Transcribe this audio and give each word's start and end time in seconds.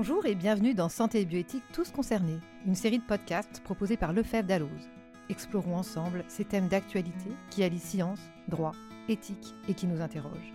Bonjour 0.00 0.26
et 0.26 0.36
bienvenue 0.36 0.74
dans 0.74 0.88
Santé 0.88 1.22
et 1.22 1.24
bioéthique 1.24 1.64
tous 1.72 1.90
concernés, 1.90 2.38
une 2.64 2.76
série 2.76 3.00
de 3.00 3.04
podcasts 3.04 3.60
proposés 3.64 3.96
par 3.96 4.12
Lefebvre 4.12 4.46
Dalloz. 4.46 4.88
Explorons 5.28 5.74
ensemble 5.74 6.24
ces 6.28 6.44
thèmes 6.44 6.68
d'actualité 6.68 7.32
qui 7.50 7.64
allient 7.64 7.80
science, 7.80 8.20
droit, 8.46 8.70
éthique 9.08 9.56
et 9.68 9.74
qui 9.74 9.88
nous 9.88 10.00
interrogent. 10.00 10.54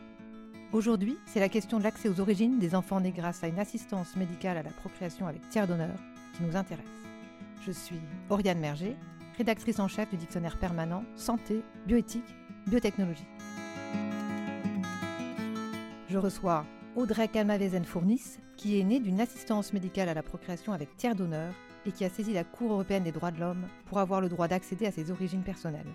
Aujourd'hui, 0.72 1.18
c'est 1.26 1.42
la 1.42 1.50
question 1.50 1.78
de 1.78 1.84
l'accès 1.84 2.08
aux 2.08 2.22
origines 2.22 2.58
des 2.58 2.74
enfants 2.74 3.02
nés 3.02 3.12
grâce 3.12 3.44
à 3.44 3.50
une 3.50 3.60
assistance 3.60 4.16
médicale 4.16 4.56
à 4.56 4.64
la 4.64 4.70
procréation 4.70 5.28
avec 5.28 5.50
tiers 5.50 5.68
d'honneur 5.68 6.00
qui 6.38 6.44
nous 6.44 6.56
intéresse. 6.56 6.86
Je 7.66 7.74
suis 7.74 8.00
Oriane 8.30 8.62
Merger, 8.62 8.96
rédactrice 9.38 9.80
en 9.80 9.90
chef 9.90 10.10
du 10.10 10.16
dictionnaire 10.16 10.58
permanent 10.58 11.04
Santé, 11.18 11.64
bioéthique, 11.86 12.34
biotechnologie. 12.68 13.28
Je 16.08 16.18
reçois 16.18 16.66
Audrey 16.96 17.28
Calmavezen-Fournis, 17.28 18.38
qui 18.64 18.80
est 18.80 18.84
née 18.86 19.02
d'une 19.02 19.20
assistance 19.20 19.74
médicale 19.74 20.08
à 20.08 20.14
la 20.14 20.24
procréation 20.24 20.72
avec 20.72 20.96
tiers 20.96 21.16
d'honneur 21.16 21.54
et 21.86 21.92
qui 21.92 22.06
a 22.06 22.10
saisi 22.10 22.32
la 22.32 22.46
Cour 22.46 22.72
européenne 22.72 23.04
des 23.04 23.12
droits 23.12 23.32
de 23.32 23.42
l'homme 23.42 23.68
pour 23.88 23.98
avoir 23.98 24.22
le 24.22 24.30
droit 24.30 24.48
d'accéder 24.48 24.86
à 24.86 24.92
ses 24.94 25.12
origines 25.12 25.44
personnelles. 25.44 25.94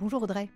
Bonjour 0.00 0.22
Audrey. 0.22 0.48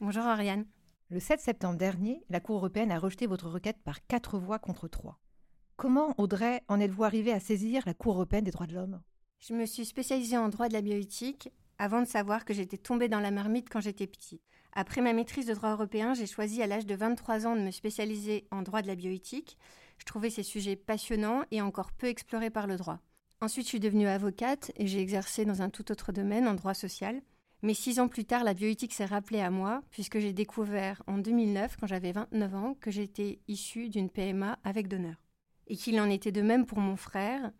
Bonjour 0.00 0.24
Ariane. 0.24 0.66
Le 1.10 1.20
7 1.20 1.38
septembre 1.38 1.78
dernier, 1.78 2.24
la 2.30 2.40
Cour 2.40 2.56
européenne 2.56 2.90
a 2.90 2.98
rejeté 2.98 3.28
votre 3.28 3.48
requête 3.48 3.78
par 3.84 4.04
quatre 4.08 4.40
voix 4.40 4.58
contre 4.58 4.88
trois. 4.88 5.20
Comment, 5.76 6.14
Audrey, 6.18 6.62
en 6.66 6.80
êtes-vous 6.80 7.04
arrivée 7.04 7.32
à 7.32 7.38
saisir 7.38 7.84
la 7.86 7.94
Cour 7.94 8.14
européenne 8.14 8.42
des 8.42 8.50
droits 8.50 8.66
de 8.66 8.74
l'homme? 8.74 9.00
Je 9.38 9.54
me 9.54 9.66
suis 9.66 9.84
spécialisée 9.84 10.36
en 10.36 10.48
droit 10.48 10.66
de 10.66 10.72
la 10.72 10.82
bioéthique 10.82 11.48
avant 11.78 12.00
de 12.00 12.08
savoir 12.08 12.44
que 12.44 12.54
j'étais 12.54 12.76
tombée 12.76 13.08
dans 13.08 13.20
la 13.20 13.30
marmite 13.30 13.68
quand 13.70 13.80
j'étais 13.80 14.08
petite. 14.08 14.42
Après 14.72 15.00
ma 15.00 15.12
maîtrise 15.12 15.46
de 15.46 15.54
droit 15.54 15.70
européen, 15.70 16.12
j'ai 16.14 16.26
choisi 16.26 16.60
à 16.60 16.66
l'âge 16.66 16.86
de 16.86 16.96
23 16.96 17.46
ans 17.46 17.54
de 17.54 17.60
me 17.60 17.70
spécialiser 17.70 18.48
en 18.50 18.62
droit 18.62 18.82
de 18.82 18.88
la 18.88 18.96
bioéthique. 18.96 19.56
Je 19.98 20.04
trouvais 20.04 20.30
ces 20.30 20.42
sujets 20.42 20.76
passionnants 20.76 21.42
et 21.50 21.60
encore 21.60 21.92
peu 21.92 22.06
explorés 22.06 22.50
par 22.50 22.66
le 22.66 22.76
droit. 22.76 23.00
Ensuite, 23.40 23.66
je 23.66 23.70
suis 23.70 23.80
devenue 23.80 24.06
avocate 24.06 24.72
et 24.76 24.86
j'ai 24.86 25.00
exercé 25.00 25.44
dans 25.44 25.62
un 25.62 25.70
tout 25.70 25.90
autre 25.92 26.12
domaine, 26.12 26.48
en 26.48 26.54
droit 26.54 26.74
social. 26.74 27.20
Mais 27.62 27.74
six 27.74 27.98
ans 27.98 28.08
plus 28.08 28.24
tard, 28.24 28.44
la 28.44 28.54
bioéthique 28.54 28.92
s'est 28.92 29.04
rappelée 29.04 29.40
à 29.40 29.50
moi, 29.50 29.82
puisque 29.90 30.18
j'ai 30.18 30.32
découvert 30.32 31.02
en 31.06 31.18
2009, 31.18 31.76
quand 31.80 31.86
j'avais 31.86 32.12
29 32.12 32.54
ans, 32.54 32.74
que 32.80 32.90
j'étais 32.90 33.40
issue 33.48 33.88
d'une 33.88 34.10
PMA 34.10 34.58
avec 34.64 34.88
donneur. 34.88 35.16
Et 35.66 35.76
qu'il 35.76 35.98
en 36.00 36.10
était 36.10 36.32
de 36.32 36.42
même 36.42 36.66
pour 36.66 36.78
mon 36.78 36.96
frère, 36.96 37.52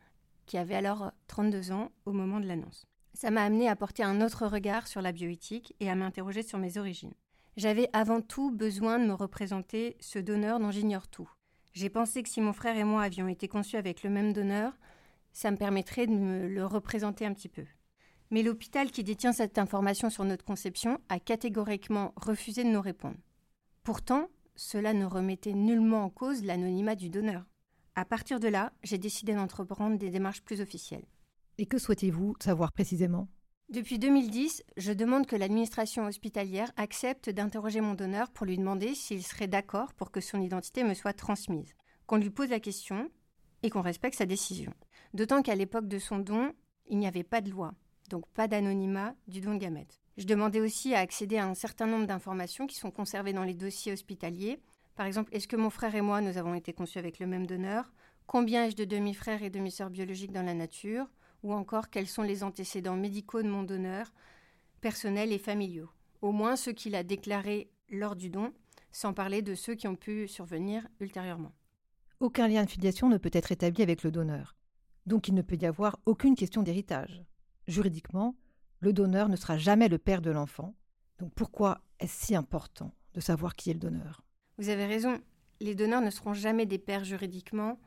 qui 0.46 0.58
avait 0.58 0.74
alors 0.74 1.12
32 1.28 1.72
ans 1.72 1.90
au 2.04 2.12
moment 2.12 2.40
de 2.40 2.46
l'annonce. 2.46 2.86
Ça 3.14 3.30
m'a 3.30 3.44
amené 3.44 3.68
à 3.68 3.76
porter 3.76 4.02
un 4.02 4.20
autre 4.20 4.46
regard 4.46 4.88
sur 4.88 5.00
la 5.00 5.12
bioéthique 5.12 5.74
et 5.80 5.88
à 5.88 5.94
m'interroger 5.94 6.42
sur 6.42 6.58
mes 6.58 6.76
origines. 6.78 7.14
J'avais 7.56 7.88
avant 7.92 8.20
tout 8.20 8.50
besoin 8.50 8.98
de 8.98 9.06
me 9.06 9.14
représenter 9.14 9.96
ce 10.00 10.18
donneur 10.18 10.58
dont 10.58 10.72
j'ignore 10.72 11.08
tout. 11.08 11.30
J'ai 11.74 11.90
pensé 11.90 12.22
que 12.22 12.28
si 12.28 12.40
mon 12.40 12.52
frère 12.52 12.76
et 12.76 12.84
moi 12.84 13.02
avions 13.02 13.26
été 13.26 13.48
conçus 13.48 13.76
avec 13.76 14.04
le 14.04 14.10
même 14.10 14.32
donneur, 14.32 14.72
ça 15.32 15.50
me 15.50 15.56
permettrait 15.56 16.06
de 16.06 16.12
me 16.12 16.48
le 16.48 16.64
représenter 16.64 17.26
un 17.26 17.34
petit 17.34 17.48
peu. 17.48 17.64
Mais 18.30 18.44
l'hôpital 18.44 18.92
qui 18.92 19.02
détient 19.02 19.32
cette 19.32 19.58
information 19.58 20.08
sur 20.08 20.24
notre 20.24 20.44
conception 20.44 21.00
a 21.08 21.18
catégoriquement 21.18 22.12
refusé 22.16 22.62
de 22.62 22.68
nous 22.68 22.80
répondre. 22.80 23.16
Pourtant, 23.82 24.28
cela 24.54 24.94
ne 24.94 25.04
remettait 25.04 25.52
nullement 25.52 26.04
en 26.04 26.10
cause 26.10 26.44
l'anonymat 26.44 26.94
du 26.94 27.10
donneur. 27.10 27.44
À 27.96 28.04
partir 28.04 28.38
de 28.38 28.48
là, 28.48 28.72
j'ai 28.84 28.98
décidé 28.98 29.34
d'entreprendre 29.34 29.98
des 29.98 30.10
démarches 30.10 30.42
plus 30.42 30.60
officielles. 30.60 31.04
Et 31.58 31.66
que 31.66 31.78
souhaitez-vous 31.78 32.34
savoir 32.40 32.70
précisément? 32.72 33.28
Depuis 33.70 33.98
2010, 33.98 34.62
je 34.76 34.92
demande 34.92 35.26
que 35.26 35.36
l'administration 35.36 36.04
hospitalière 36.04 36.70
accepte 36.76 37.30
d'interroger 37.30 37.80
mon 37.80 37.94
donneur 37.94 38.30
pour 38.30 38.44
lui 38.44 38.58
demander 38.58 38.94
s'il 38.94 39.22
serait 39.24 39.48
d'accord 39.48 39.94
pour 39.94 40.10
que 40.10 40.20
son 40.20 40.40
identité 40.42 40.84
me 40.84 40.92
soit 40.92 41.14
transmise, 41.14 41.74
qu'on 42.06 42.18
lui 42.18 42.28
pose 42.28 42.50
la 42.50 42.60
question 42.60 43.10
et 43.62 43.70
qu'on 43.70 43.80
respecte 43.80 44.18
sa 44.18 44.26
décision. 44.26 44.72
D'autant 45.14 45.42
qu'à 45.42 45.54
l'époque 45.54 45.88
de 45.88 45.98
son 45.98 46.18
don, 46.18 46.52
il 46.86 46.98
n'y 46.98 47.06
avait 47.06 47.24
pas 47.24 47.40
de 47.40 47.50
loi, 47.50 47.72
donc 48.10 48.28
pas 48.34 48.48
d'anonymat 48.48 49.14
du 49.28 49.40
don 49.40 49.54
de 49.54 49.58
gamètes. 49.58 49.98
Je 50.18 50.26
demandais 50.26 50.60
aussi 50.60 50.94
à 50.94 51.00
accéder 51.00 51.38
à 51.38 51.46
un 51.46 51.54
certain 51.54 51.86
nombre 51.86 52.06
d'informations 52.06 52.66
qui 52.66 52.76
sont 52.76 52.90
conservées 52.90 53.32
dans 53.32 53.44
les 53.44 53.54
dossiers 53.54 53.92
hospitaliers. 53.92 54.60
Par 54.94 55.06
exemple, 55.06 55.34
est-ce 55.34 55.48
que 55.48 55.56
mon 55.56 55.70
frère 55.70 55.94
et 55.94 56.02
moi, 56.02 56.20
nous 56.20 56.36
avons 56.36 56.54
été 56.54 56.74
conçus 56.74 56.98
avec 56.98 57.18
le 57.18 57.26
même 57.26 57.46
donneur? 57.46 57.92
Combien 58.26 58.66
ai-je 58.66 58.76
de 58.76 58.84
demi-frères 58.84 59.42
et 59.42 59.50
demi-sœurs 59.50 59.90
biologiques 59.90 60.32
dans 60.32 60.42
la 60.42 60.54
nature? 60.54 61.06
Ou 61.44 61.52
encore 61.52 61.90
quels 61.90 62.08
sont 62.08 62.22
les 62.22 62.42
antécédents 62.42 62.96
médicaux 62.96 63.42
de 63.42 63.48
mon 63.48 63.62
donneur, 63.62 64.12
personnels 64.80 65.30
et 65.30 65.38
familiaux, 65.38 65.90
au 66.22 66.32
moins 66.32 66.56
ceux 66.56 66.72
qu'il 66.72 66.96
a 66.96 67.04
déclarés 67.04 67.70
lors 67.90 68.16
du 68.16 68.30
don, 68.30 68.52
sans 68.90 69.12
parler 69.12 69.42
de 69.42 69.54
ceux 69.54 69.74
qui 69.74 69.86
ont 69.86 69.94
pu 69.94 70.26
survenir 70.26 70.88
ultérieurement. 71.00 71.52
Aucun 72.18 72.48
lien 72.48 72.64
de 72.64 72.70
filiation 72.70 73.08
ne 73.08 73.18
peut 73.18 73.30
être 73.32 73.52
établi 73.52 73.82
avec 73.82 74.02
le 74.02 74.10
donneur, 74.10 74.56
donc 75.04 75.28
il 75.28 75.34
ne 75.34 75.42
peut 75.42 75.58
y 75.60 75.66
avoir 75.66 75.98
aucune 76.06 76.34
question 76.34 76.62
d'héritage. 76.62 77.22
Juridiquement, 77.68 78.34
le 78.80 78.92
donneur 78.94 79.28
ne 79.28 79.36
sera 79.36 79.58
jamais 79.58 79.88
le 79.88 79.98
père 79.98 80.22
de 80.22 80.30
l'enfant, 80.30 80.74
donc 81.18 81.32
pourquoi 81.34 81.82
est-ce 82.00 82.26
si 82.26 82.34
important 82.34 82.94
de 83.12 83.20
savoir 83.20 83.54
qui 83.54 83.70
est 83.70 83.74
le 83.74 83.80
donneur? 83.80 84.24
Vous 84.56 84.70
avez 84.70 84.86
raison, 84.86 85.20
les 85.60 85.74
donneurs 85.74 86.00
ne 86.00 86.10
seront 86.10 86.32
jamais 86.32 86.64
des 86.64 86.78
pères 86.78 87.04
juridiquement, 87.04 87.78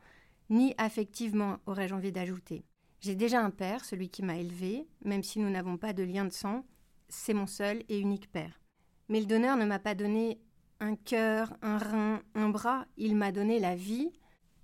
ni 0.48 0.74
affectivement, 0.78 1.58
aurais-je 1.66 1.94
envie 1.94 2.12
d'ajouter. 2.12 2.64
J'ai 3.00 3.14
déjà 3.14 3.44
un 3.44 3.50
père, 3.50 3.84
celui 3.84 4.08
qui 4.08 4.24
m'a 4.24 4.38
élevé, 4.38 4.88
même 5.04 5.22
si 5.22 5.38
nous 5.38 5.50
n'avons 5.50 5.76
pas 5.76 5.92
de 5.92 6.02
lien 6.02 6.24
de 6.24 6.32
sang, 6.32 6.64
c'est 7.08 7.34
mon 7.34 7.46
seul 7.46 7.84
et 7.88 7.98
unique 7.98 8.30
père. 8.30 8.60
Mais 9.08 9.20
le 9.20 9.26
donneur 9.26 9.56
ne 9.56 9.64
m'a 9.64 9.78
pas 9.78 9.94
donné 9.94 10.40
un 10.80 10.96
cœur, 10.96 11.56
un 11.62 11.78
rein, 11.78 12.22
un 12.34 12.48
bras, 12.48 12.86
il 12.96 13.14
m'a 13.14 13.30
donné 13.30 13.60
la 13.60 13.76
vie, 13.76 14.10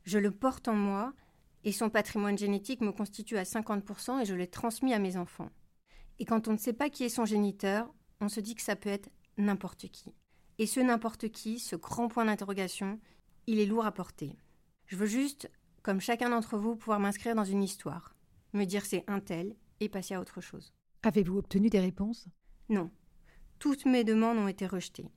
je 0.02 0.18
le 0.18 0.32
porte 0.32 0.66
en 0.66 0.74
moi, 0.74 1.12
et 1.62 1.70
son 1.70 1.90
patrimoine 1.90 2.36
génétique 2.36 2.80
me 2.80 2.90
constitue 2.90 3.38
à 3.38 3.44
50% 3.44 4.20
et 4.20 4.24
je 4.24 4.34
l'ai 4.34 4.48
transmis 4.48 4.92
à 4.92 4.98
mes 4.98 5.16
enfants. 5.16 5.50
Et 6.18 6.24
quand 6.24 6.48
on 6.48 6.52
ne 6.52 6.58
sait 6.58 6.72
pas 6.72 6.90
qui 6.90 7.04
est 7.04 7.08
son 7.08 7.24
géniteur, 7.24 7.92
on 8.20 8.28
se 8.28 8.40
dit 8.40 8.56
que 8.56 8.62
ça 8.62 8.76
peut 8.76 8.90
être 8.90 9.10
n'importe 9.38 9.88
qui. 9.88 10.12
Et 10.58 10.66
ce 10.66 10.80
n'importe 10.80 11.30
qui, 11.30 11.58
ce 11.60 11.76
grand 11.76 12.08
point 12.08 12.24
d'interrogation, 12.24 13.00
il 13.46 13.60
est 13.60 13.66
lourd 13.66 13.86
à 13.86 13.92
porter. 13.92 14.36
Je 14.86 14.96
veux 14.96 15.06
juste, 15.06 15.50
comme 15.82 16.00
chacun 16.00 16.30
d'entre 16.30 16.58
vous, 16.58 16.76
pouvoir 16.76 17.00
m'inscrire 17.00 17.34
dans 17.34 17.44
une 17.44 17.62
histoire 17.62 18.13
me 18.54 18.65
dire 18.65 18.84
c'est 18.84 19.04
un 19.06 19.20
tel 19.20 19.54
et 19.81 19.88
passer 19.88 20.15
à 20.15 20.20
autre 20.20 20.41
chose. 20.41 20.72
Avez-vous 21.03 21.38
obtenu 21.38 21.69
des 21.69 21.81
réponses? 21.81 22.26
Non. 22.69 22.91
Toutes 23.59 23.87
mes 23.87 24.04
demandes 24.04 24.38
ont 24.38 24.48
été 24.48 24.66
rejetées. 24.66 25.10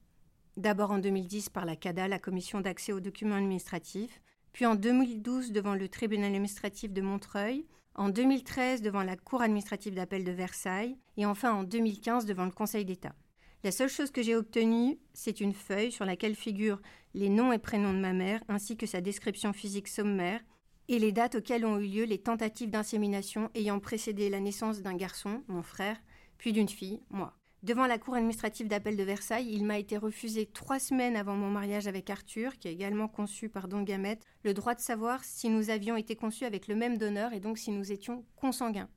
D'abord 0.57 0.91
en 0.91 0.97
2010 0.97 1.49
par 1.49 1.65
la 1.65 1.75
CADA, 1.75 2.07
la 2.07 2.19
Commission 2.19 2.61
d'accès 2.61 2.91
aux 2.91 2.99
documents 2.99 3.35
administratifs, 3.35 4.21
puis 4.53 4.65
en 4.65 4.75
2012 4.75 5.51
devant 5.51 5.75
le 5.75 5.87
tribunal 5.87 6.33
administratif 6.33 6.91
de 6.91 7.01
Montreuil, 7.01 7.65
en 7.95 8.09
2013 8.09 8.81
devant 8.81 9.03
la 9.03 9.15
Cour 9.15 9.41
administrative 9.41 9.93
d'appel 9.93 10.23
de 10.23 10.31
Versailles 10.31 10.97
et 11.15 11.25
enfin 11.25 11.53
en 11.53 11.63
2015 11.63 12.25
devant 12.25 12.45
le 12.45 12.51
Conseil 12.51 12.85
d'État. 12.85 13.15
La 13.63 13.71
seule 13.71 13.89
chose 13.89 14.11
que 14.11 14.21
j'ai 14.21 14.35
obtenue, 14.35 14.99
c'est 15.13 15.41
une 15.41 15.53
feuille 15.53 15.91
sur 15.91 16.05
laquelle 16.05 16.35
figurent 16.35 16.81
les 17.13 17.29
noms 17.29 17.51
et 17.51 17.57
prénoms 17.57 17.93
de 17.93 17.99
ma 17.99 18.13
mère 18.13 18.43
ainsi 18.47 18.77
que 18.77 18.85
sa 18.85 19.01
description 19.01 19.51
physique 19.51 19.87
sommaire 19.87 20.41
et 20.87 20.99
les 20.99 21.11
dates 21.11 21.35
auxquelles 21.35 21.65
ont 21.65 21.79
eu 21.79 21.87
lieu 21.87 22.03
les 22.03 22.19
tentatives 22.19 22.69
d'insémination 22.69 23.49
ayant 23.55 23.79
précédé 23.79 24.29
la 24.29 24.39
naissance 24.39 24.81
d'un 24.81 24.95
garçon, 24.95 25.43
mon 25.47 25.63
frère, 25.63 25.97
puis 26.37 26.53
d'une 26.53 26.69
fille, 26.69 27.01
moi. 27.09 27.33
Devant 27.63 27.87
la 27.87 27.97
cour 27.97 28.13
administrative 28.13 28.67
d'appel 28.67 28.95
de 28.95 29.03
Versailles, 29.03 29.49
il 29.51 29.65
m'a 29.65 29.79
été 29.79 29.97
refusé 29.97 30.45
trois 30.45 30.79
semaines 30.79 31.15
avant 31.15 31.35
mon 31.35 31.49
mariage 31.49 31.87
avec 31.87 32.09
Arthur, 32.09 32.57
qui 32.57 32.67
est 32.67 32.73
également 32.73 33.07
conçu 33.07 33.49
par 33.49 33.67
Don 33.67 33.81
Gamette, 33.81 34.23
le 34.43 34.53
droit 34.53 34.75
de 34.75 34.79
savoir 34.79 35.23
si 35.23 35.49
nous 35.49 35.71
avions 35.71 35.97
été 35.97 36.15
conçus 36.15 36.45
avec 36.45 36.67
le 36.67 36.75
même 36.75 36.97
donneur 36.97 37.33
et 37.33 37.39
donc 37.39 37.57
si 37.57 37.71
nous 37.71 37.91
étions 37.91 38.23
consanguins. 38.35 38.89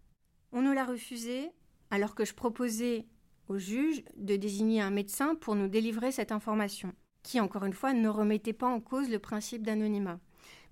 On 0.52 0.60
nous 0.60 0.72
l'a 0.72 0.84
refusé 0.84 1.50
alors 1.90 2.14
que 2.14 2.24
je 2.24 2.34
proposais 2.34 3.06
au 3.48 3.58
juge 3.58 4.04
de 4.16 4.36
désigner 4.36 4.80
un 4.80 4.90
médecin 4.90 5.34
pour 5.34 5.56
nous 5.56 5.66
délivrer 5.68 6.12
cette 6.12 6.30
information, 6.30 6.92
qui 7.22 7.40
encore 7.40 7.64
une 7.64 7.72
fois 7.72 7.94
ne 7.94 8.08
remettait 8.08 8.52
pas 8.52 8.68
en 8.68 8.80
cause 8.80 9.08
le 9.08 9.18
principe 9.18 9.62
d'anonymat. 9.62 10.20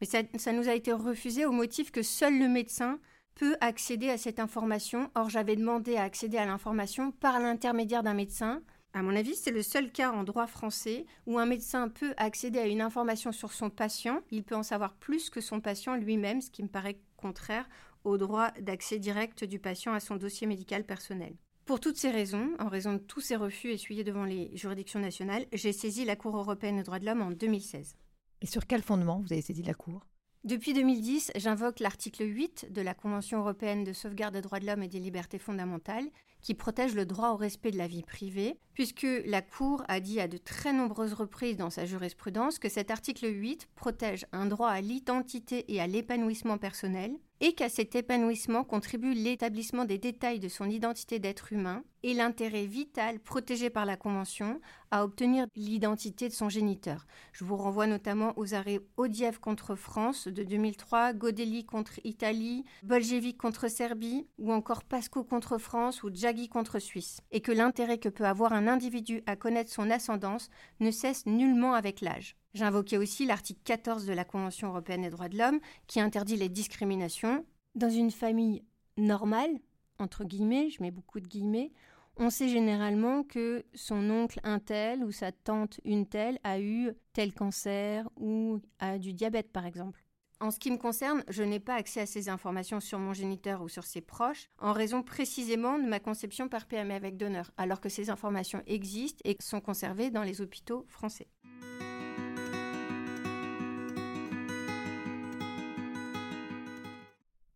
Mais 0.00 0.06
ça, 0.06 0.52
nous 0.52 0.68
a 0.68 0.74
été 0.74 0.92
refusé 0.92 1.44
au 1.46 1.52
motif 1.52 1.90
que 1.90 2.02
seul 2.02 2.38
le 2.38 2.48
médecin 2.48 2.98
peut 3.34 3.56
accéder 3.60 4.10
à 4.10 4.18
cette 4.18 4.40
information. 4.40 5.10
Or, 5.14 5.30
j'avais 5.30 5.56
demandé 5.56 5.96
à 5.96 6.02
accéder 6.02 6.38
à 6.38 6.46
l'information 6.46 7.12
par 7.12 7.40
l'intermédiaire 7.40 8.02
d'un 8.02 8.14
médecin. 8.14 8.62
À 8.94 9.02
mon 9.02 9.14
avis, 9.14 9.34
c'est 9.34 9.50
le 9.50 9.62
seul 9.62 9.92
cas 9.92 10.10
en 10.10 10.24
droit 10.24 10.46
français 10.46 11.04
où 11.26 11.38
un 11.38 11.46
médecin 11.46 11.88
peut 11.88 12.14
accéder 12.16 12.58
à 12.58 12.66
une 12.66 12.80
information 12.80 13.32
sur 13.32 13.52
son 13.52 13.70
patient. 13.70 14.22
Il 14.30 14.44
peut 14.44 14.56
en 14.56 14.62
savoir 14.62 14.94
plus 14.94 15.30
que 15.30 15.40
son 15.40 15.60
patient 15.60 15.94
lui-même, 15.94 16.40
ce 16.40 16.50
qui 16.50 16.62
me 16.62 16.68
paraît 16.68 16.98
contraire 17.16 17.68
au 18.04 18.16
droit 18.16 18.50
d'accès 18.60 18.98
direct 18.98 19.44
du 19.44 19.58
patient 19.58 19.92
à 19.92 20.00
son 20.00 20.16
dossier 20.16 20.46
médical 20.46 20.84
personnel. 20.84 21.34
Pour 21.68 21.80
toutes 21.80 21.98
ces 21.98 22.10
raisons, 22.10 22.52
en 22.58 22.68
raison 22.68 22.94
de 22.94 22.98
tous 22.98 23.20
ces 23.20 23.36
refus 23.36 23.70
essuyés 23.72 24.04
devant 24.04 24.24
les 24.24 24.50
juridictions 24.56 25.00
nationales, 25.00 25.44
j'ai 25.52 25.74
saisi 25.74 26.06
la 26.06 26.16
Cour 26.16 26.36
européenne 26.36 26.76
des 26.76 26.82
droits 26.82 26.98
de 26.98 27.04
l'homme 27.04 27.20
en 27.20 27.30
2016. 27.30 27.94
Et 28.40 28.46
sur 28.46 28.66
quel 28.66 28.82
fondement 28.82 29.20
vous 29.20 29.32
avez 29.32 29.42
saisi 29.42 29.62
la 29.62 29.74
Cour? 29.74 30.06
Depuis 30.44 30.72
2010, 30.72 31.32
j'invoque 31.36 31.80
l'article 31.80 32.24
8 32.24 32.72
de 32.72 32.80
la 32.80 32.94
Convention 32.94 33.40
européenne 33.40 33.82
de 33.82 33.92
sauvegarde 33.92 34.34
des 34.34 34.40
droits 34.40 34.60
de 34.60 34.66
l'homme 34.66 34.84
et 34.84 34.88
des 34.88 35.00
libertés 35.00 35.38
fondamentales 35.38 36.08
qui 36.40 36.54
protège 36.54 36.94
le 36.94 37.04
droit 37.04 37.30
au 37.30 37.36
respect 37.36 37.72
de 37.72 37.78
la 37.78 37.88
vie 37.88 38.04
privée, 38.04 38.56
puisque 38.72 39.06
la 39.26 39.42
Cour 39.42 39.82
a 39.88 39.98
dit 39.98 40.20
à 40.20 40.28
de 40.28 40.36
très 40.36 40.72
nombreuses 40.72 41.14
reprises 41.14 41.56
dans 41.56 41.70
sa 41.70 41.84
jurisprudence 41.84 42.60
que 42.60 42.68
cet 42.68 42.92
article 42.92 43.26
8 43.26 43.68
protège 43.74 44.26
un 44.30 44.46
droit 44.46 44.70
à 44.70 44.80
l'identité 44.80 45.64
et 45.74 45.80
à 45.80 45.88
l'épanouissement 45.88 46.56
personnel, 46.56 47.18
et 47.40 47.54
qu'à 47.54 47.68
cet 47.68 47.96
épanouissement 47.96 48.62
contribue 48.62 49.14
l'établissement 49.14 49.84
des 49.84 49.98
détails 49.98 50.40
de 50.40 50.48
son 50.48 50.70
identité 50.70 51.18
d'être 51.18 51.52
humain 51.52 51.82
et 52.02 52.14
l'intérêt 52.14 52.66
vital 52.66 53.18
protégé 53.20 53.70
par 53.70 53.86
la 53.86 53.96
Convention 53.96 54.60
à 54.90 55.04
obtenir 55.04 55.46
l'identité 55.56 56.28
de 56.28 56.34
son 56.34 56.48
géniteur. 56.48 57.06
Je 57.32 57.44
vous 57.44 57.56
renvoie 57.56 57.86
notamment 57.86 58.32
aux 58.36 58.54
arrêts 58.54 58.80
Odiev 58.96 59.38
contre 59.40 59.74
France 59.74 60.28
de 60.28 60.42
2003, 60.42 61.12
Godelli 61.12 61.64
contre 61.64 62.00
Italie, 62.04 62.64
Boljevic 62.82 63.36
contre 63.36 63.68
Serbie, 63.68 64.26
ou 64.38 64.52
encore 64.52 64.84
Pasco 64.84 65.24
contre 65.24 65.58
France 65.58 66.02
ou 66.02 66.10
Jaggi 66.12 66.48
contre 66.48 66.78
Suisse, 66.78 67.20
et 67.30 67.40
que 67.40 67.52
l'intérêt 67.52 67.98
que 67.98 68.08
peut 68.08 68.26
avoir 68.26 68.52
un 68.52 68.68
individu 68.68 69.22
à 69.26 69.36
connaître 69.36 69.70
son 69.70 69.90
ascendance 69.90 70.50
ne 70.80 70.90
cesse 70.90 71.26
nullement 71.26 71.74
avec 71.74 72.00
l'âge. 72.00 72.36
J'invoquais 72.54 72.96
aussi 72.96 73.26
l'article 73.26 73.60
14 73.64 74.06
de 74.06 74.12
la 74.12 74.24
Convention 74.24 74.68
européenne 74.68 75.02
des 75.02 75.10
droits 75.10 75.28
de 75.28 75.38
l'homme 75.38 75.60
qui 75.86 76.00
interdit 76.00 76.36
les 76.36 76.48
discriminations. 76.48 77.44
Dans 77.74 77.90
une 77.90 78.10
famille 78.10 78.64
normale, 78.96 79.60
entre 79.98 80.24
guillemets, 80.24 80.70
je 80.70 80.82
mets 80.82 80.90
beaucoup 80.90 81.20
de 81.20 81.26
guillemets, 81.26 81.72
on 82.18 82.30
sait 82.30 82.48
généralement 82.48 83.22
que 83.22 83.64
son 83.74 84.10
oncle 84.10 84.40
un 84.42 84.58
tel 84.58 85.04
ou 85.04 85.12
sa 85.12 85.32
tante 85.32 85.80
une 85.84 86.06
telle 86.06 86.38
a 86.42 86.60
eu 86.60 86.92
tel 87.12 87.32
cancer 87.32 88.08
ou 88.16 88.60
a 88.80 88.98
du 88.98 89.12
diabète 89.12 89.52
par 89.52 89.66
exemple. 89.66 90.04
En 90.40 90.52
ce 90.52 90.60
qui 90.60 90.70
me 90.70 90.76
concerne, 90.76 91.24
je 91.28 91.42
n'ai 91.42 91.58
pas 91.58 91.74
accès 91.74 92.00
à 92.00 92.06
ces 92.06 92.28
informations 92.28 92.78
sur 92.78 93.00
mon 93.00 93.12
géniteur 93.12 93.60
ou 93.60 93.68
sur 93.68 93.84
ses 93.84 94.00
proches, 94.00 94.48
en 94.58 94.72
raison 94.72 95.02
précisément 95.02 95.80
de 95.80 95.88
ma 95.88 95.98
conception 95.98 96.48
par 96.48 96.66
PME 96.66 96.94
avec 96.94 97.16
donneur, 97.16 97.50
alors 97.56 97.80
que 97.80 97.88
ces 97.88 98.08
informations 98.08 98.62
existent 98.66 99.20
et 99.24 99.36
sont 99.40 99.60
conservées 99.60 100.10
dans 100.10 100.22
les 100.22 100.40
hôpitaux 100.40 100.84
français. 100.86 101.26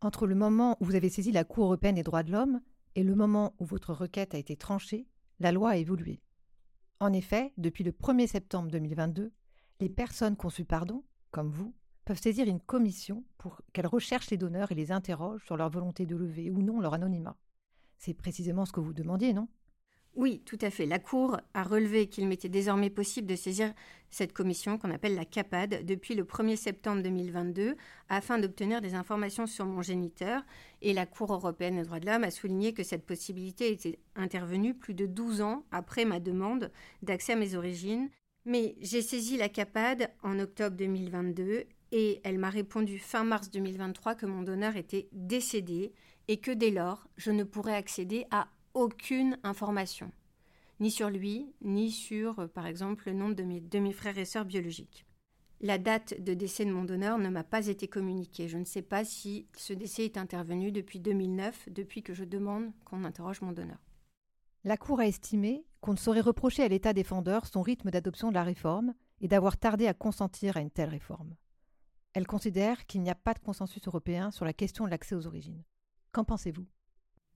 Entre 0.01 0.27
le 0.27 0.35
moment 0.35 0.75
où 0.81 0.85
vous 0.85 0.95
avez 0.95 1.07
saisi 1.07 1.31
la 1.31 1.45
Cour 1.45 1.65
européenne 1.65 1.95
des 1.95 2.03
droits 2.03 2.23
de 2.23 2.33
l'homme 2.33 2.59
et 2.95 3.03
le 3.03 3.15
moment 3.15 3.55
où 3.59 3.65
votre 3.65 3.93
requête 3.93 4.35
a 4.35 4.37
été 4.37 4.55
tranchée, 4.55 5.07
la 5.39 5.51
loi 5.51 5.71
a 5.71 5.77
évolué. 5.77 6.21
En 6.99 7.11
effet, 7.11 7.53
depuis 7.57 7.83
le 7.83 7.91
1er 7.91 8.27
septembre 8.27 8.69
2022, 8.71 9.31
les 9.79 9.89
personnes 9.89 10.37
conçues 10.37 10.65
pardon, 10.65 11.03
comme 11.31 11.49
vous, 11.49 11.73
peuvent 12.05 12.21
saisir 12.21 12.47
une 12.47 12.59
commission 12.59 13.23
pour 13.37 13.61
qu'elle 13.71 13.87
recherche 13.87 14.29
les 14.29 14.37
donneurs 14.37 14.71
et 14.71 14.75
les 14.75 14.91
interroge 14.91 15.43
sur 15.45 15.57
leur 15.57 15.69
volonté 15.69 16.05
de 16.05 16.15
lever 16.15 16.49
ou 16.51 16.61
non 16.61 16.79
leur 16.79 16.93
anonymat. 16.93 17.37
C'est 17.97 18.13
précisément 18.13 18.65
ce 18.65 18.71
que 18.71 18.79
vous 18.79 18.93
demandiez, 18.93 19.33
non? 19.33 19.47
Oui, 20.15 20.41
tout 20.45 20.59
à 20.61 20.69
fait. 20.69 20.85
La 20.85 20.99
Cour 20.99 21.37
a 21.55 21.63
relevé 21.63 22.07
qu'il 22.07 22.27
m'était 22.27 22.49
désormais 22.49 22.91
possible 22.91 23.27
de 23.27 23.35
saisir 23.35 23.73
cette 24.11 24.31
commission 24.31 24.77
qu'on 24.77 24.91
appelle 24.91 25.15
la 25.15 25.25
CAPAD 25.25 25.85
depuis 25.85 26.13
le 26.13 26.23
1er 26.23 26.55
septembre 26.55 27.01
2022 27.01 27.75
afin 28.09 28.37
d'obtenir 28.37 28.79
des 28.79 28.93
informations 28.93 29.47
sur 29.47 29.65
mon 29.65 29.81
géniteur 29.81 30.43
et 30.83 30.93
la 30.93 31.07
Cour 31.07 31.33
européenne 31.33 31.77
des 31.77 31.83
droits 31.83 31.99
de 31.99 32.05
l'homme 32.05 32.23
a 32.23 32.29
souligné 32.29 32.73
que 32.73 32.83
cette 32.83 33.07
possibilité 33.07 33.71
était 33.71 33.97
intervenue 34.15 34.75
plus 34.75 34.93
de 34.93 35.07
12 35.07 35.41
ans 35.41 35.65
après 35.71 36.05
ma 36.05 36.19
demande 36.19 36.71
d'accès 37.01 37.33
à 37.33 37.37
mes 37.37 37.55
origines. 37.55 38.09
Mais 38.45 38.75
j'ai 38.81 39.01
saisi 39.01 39.35
la 39.37 39.49
CAPAD 39.49 40.11
en 40.21 40.37
octobre 40.37 40.77
2022 40.77 41.63
et 41.91 42.21
elle 42.23 42.37
m'a 42.37 42.51
répondu 42.51 42.99
fin 42.99 43.23
mars 43.23 43.49
2023 43.49 44.13
que 44.13 44.27
mon 44.27 44.43
donneur 44.43 44.75
était 44.75 45.07
décédé 45.11 45.91
et 46.27 46.37
que 46.37 46.51
dès 46.51 46.69
lors, 46.69 47.07
je 47.17 47.31
ne 47.31 47.43
pourrais 47.43 47.75
accéder 47.75 48.25
à 48.29 48.47
aucune 48.73 49.37
information, 49.43 50.11
ni 50.79 50.91
sur 50.91 51.09
lui, 51.09 51.53
ni 51.61 51.91
sur, 51.91 52.39
euh, 52.39 52.47
par 52.47 52.65
exemple, 52.65 53.07
le 53.07 53.13
nom 53.13 53.29
de 53.29 53.43
mes 53.43 53.61
demi-frères 53.61 54.17
et 54.17 54.25
sœurs 54.25 54.45
biologiques. 54.45 55.05
La 55.61 55.77
date 55.77 56.21
de 56.21 56.33
décès 56.33 56.65
de 56.65 56.73
mon 56.73 56.83
donneur 56.83 57.17
ne 57.17 57.29
m'a 57.29 57.43
pas 57.43 57.67
été 57.67 57.87
communiquée. 57.87 58.49
Je 58.49 58.57
ne 58.57 58.65
sais 58.65 58.81
pas 58.81 59.05
si 59.05 59.47
ce 59.55 59.71
décès 59.71 60.03
est 60.03 60.17
intervenu 60.17 60.71
depuis 60.71 60.99
2009, 60.99 61.69
depuis 61.69 62.03
que 62.03 62.13
je 62.13 62.25
demande 62.25 62.71
qu'on 62.83 63.05
interroge 63.05 63.41
mon 63.41 63.53
donneur. 63.53 63.79
La 64.65 64.75
Cour 64.75 64.99
a 64.99 65.07
estimé 65.07 65.65
qu'on 65.79 65.93
ne 65.93 65.97
saurait 65.97 66.21
reprocher 66.21 66.63
à 66.63 66.67
l'État 66.67 66.93
défendeur 66.93 67.45
son 67.45 67.61
rythme 67.61 67.91
d'adoption 67.91 68.29
de 68.29 68.33
la 68.33 68.43
réforme 68.43 68.93
et 69.21 69.27
d'avoir 69.27 69.57
tardé 69.57 69.87
à 69.87 69.93
consentir 69.93 70.57
à 70.57 70.61
une 70.61 70.71
telle 70.71 70.89
réforme. 70.89 71.35
Elle 72.13 72.27
considère 72.27 72.85
qu'il 72.85 73.01
n'y 73.01 73.09
a 73.09 73.15
pas 73.15 73.33
de 73.33 73.39
consensus 73.39 73.87
européen 73.87 74.31
sur 74.31 74.45
la 74.45 74.53
question 74.53 74.85
de 74.85 74.89
l'accès 74.89 75.15
aux 75.15 75.27
origines. 75.27 75.63
Qu'en 76.11 76.23
pensez-vous? 76.23 76.65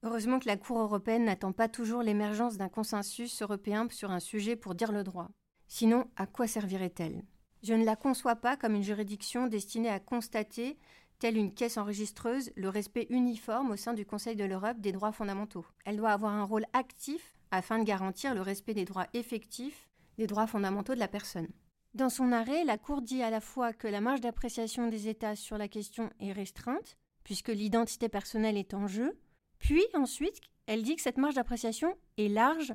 Heureusement 0.08 0.40
que 0.40 0.48
la 0.48 0.56
Cour 0.56 0.80
européenne 0.80 1.26
n'attend 1.26 1.52
pas 1.52 1.68
toujours 1.68 2.02
l'émergence 2.02 2.56
d'un 2.56 2.70
consensus 2.70 3.42
européen 3.42 3.90
sur 3.92 4.10
un 4.10 4.22
sujet 4.22 4.56
pour 4.56 4.74
dire 4.74 4.94
le 4.94 5.04
droit. 5.04 5.28
Sinon, 5.68 6.10
à 6.16 6.26
quoi 6.26 6.48
servirait-elle? 6.48 7.26
Je 7.62 7.74
ne 7.74 7.84
la 7.84 7.98
conçois 7.98 8.38
pas 8.38 8.56
comme 8.56 8.76
une 8.76 8.84
juridiction 8.84 9.48
destinée 9.48 9.90
à 9.90 10.00
constater, 10.00 10.78
telle 11.20 11.36
une 11.36 11.54
caisse 11.54 11.76
enregistreuse, 11.76 12.52
le 12.56 12.70
respect 12.70 13.08
uniforme 13.10 13.72
au 13.72 13.76
sein 13.76 13.94
du 13.94 14.06
Conseil 14.06 14.38
de 14.38 14.46
l'Europe 14.46 14.80
des 14.80 14.94
droits 14.94 15.12
fondamentaux. 15.12 15.66
Elle 15.84 15.98
doit 15.98 16.12
avoir 16.12 16.32
un 16.32 16.46
rôle 16.46 16.68
actif 16.72 17.36
afin 17.52 17.78
de 17.78 17.84
garantir 17.84 18.34
le 18.34 18.42
respect 18.42 18.74
des 18.74 18.86
droits 18.86 19.08
effectifs 19.14 19.90
des 20.18 20.26
droits 20.26 20.48
fondamentaux 20.48 20.96
de 20.96 21.00
la 21.00 21.10
personne. 21.10 21.50
Dans 21.96 22.10
son 22.10 22.32
arrêt, 22.32 22.64
la 22.64 22.78
Cour 22.78 23.02
dit 23.02 23.24
à 23.24 23.30
la 23.30 23.42
fois 23.42 23.74
que 23.74 23.90
la 23.90 24.00
marge 24.00 24.22
d'appréciation 24.22 24.88
des 24.88 25.10
États 25.10 25.36
sur 25.36 25.58
la 25.58 25.68
question 25.68 26.10
est 26.22 26.32
restreinte, 26.32 26.96
puisque 27.26 27.50
l'identité 27.50 28.08
personnelle 28.08 28.56
est 28.56 28.74
en 28.74 28.88
jeu, 28.88 29.20
puis 29.60 29.84
ensuite, 29.94 30.40
elle 30.66 30.84
dit 30.84 30.96
que 30.96 31.02
cette 31.02 31.18
marge 31.18 31.36
d'appréciation 31.36 31.96
est 32.18 32.28
large 32.28 32.74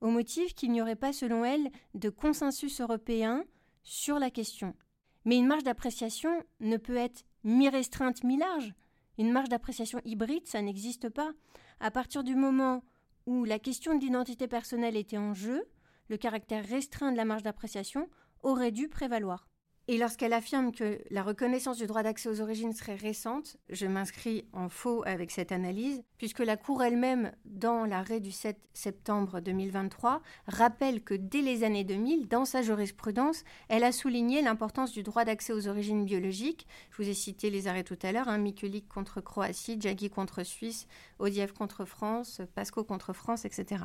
au 0.00 0.08
motif 0.08 0.54
qu'il 0.54 0.72
n'y 0.72 0.82
aurait 0.82 0.96
pas, 0.96 1.12
selon 1.12 1.44
elle, 1.44 1.70
de 1.94 2.10
consensus 2.10 2.80
européen 2.80 3.44
sur 3.82 4.18
la 4.18 4.30
question. 4.30 4.74
Mais 5.24 5.36
une 5.36 5.46
marge 5.46 5.62
d'appréciation 5.62 6.42
ne 6.60 6.76
peut 6.76 6.96
être 6.96 7.24
mi-restreinte, 7.44 8.24
mi-large. 8.24 8.74
Une 9.18 9.30
marge 9.30 9.48
d'appréciation 9.48 10.00
hybride, 10.04 10.46
ça 10.46 10.62
n'existe 10.62 11.08
pas. 11.08 11.32
À 11.80 11.90
partir 11.90 12.24
du 12.24 12.34
moment 12.34 12.82
où 13.26 13.44
la 13.44 13.58
question 13.58 13.94
de 13.94 14.00
l'identité 14.00 14.48
personnelle 14.48 14.96
était 14.96 15.18
en 15.18 15.34
jeu, 15.34 15.64
le 16.08 16.16
caractère 16.16 16.66
restreint 16.66 17.12
de 17.12 17.16
la 17.16 17.24
marge 17.24 17.42
d'appréciation 17.42 18.08
aurait 18.42 18.72
dû 18.72 18.88
prévaloir. 18.88 19.51
Et 19.88 19.98
lorsqu'elle 19.98 20.32
affirme 20.32 20.70
que 20.70 21.00
la 21.10 21.24
reconnaissance 21.24 21.76
du 21.76 21.88
droit 21.88 22.04
d'accès 22.04 22.28
aux 22.28 22.40
origines 22.40 22.72
serait 22.72 22.94
récente, 22.94 23.56
je 23.68 23.86
m'inscris 23.86 24.46
en 24.52 24.68
faux 24.68 25.02
avec 25.04 25.32
cette 25.32 25.50
analyse, 25.50 26.04
puisque 26.18 26.38
la 26.38 26.56
Cour 26.56 26.84
elle-même, 26.84 27.32
dans 27.44 27.84
l'arrêt 27.84 28.20
du 28.20 28.30
7 28.30 28.56
septembre 28.74 29.40
2023, 29.40 30.22
rappelle 30.46 31.02
que 31.02 31.14
dès 31.14 31.40
les 31.40 31.64
années 31.64 31.82
2000, 31.82 32.28
dans 32.28 32.44
sa 32.44 32.62
jurisprudence, 32.62 33.42
elle 33.68 33.82
a 33.82 33.90
souligné 33.90 34.40
l'importance 34.40 34.92
du 34.92 35.02
droit 35.02 35.24
d'accès 35.24 35.52
aux 35.52 35.66
origines 35.66 36.04
biologiques. 36.04 36.68
Je 36.90 37.02
vous 37.02 37.08
ai 37.08 37.14
cité 37.14 37.50
les 37.50 37.66
arrêts 37.66 37.82
tout 37.82 37.98
à 38.02 38.12
l'heure, 38.12 38.28
hein, 38.28 38.38
Mikulik 38.38 38.88
contre 38.88 39.20
Croatie, 39.20 39.78
Jaggi 39.80 40.10
contre 40.10 40.44
Suisse, 40.44 40.86
Odiev 41.18 41.52
contre 41.54 41.84
France, 41.86 42.40
Pasco 42.54 42.84
contre 42.84 43.12
France, 43.12 43.44
etc. 43.44 43.82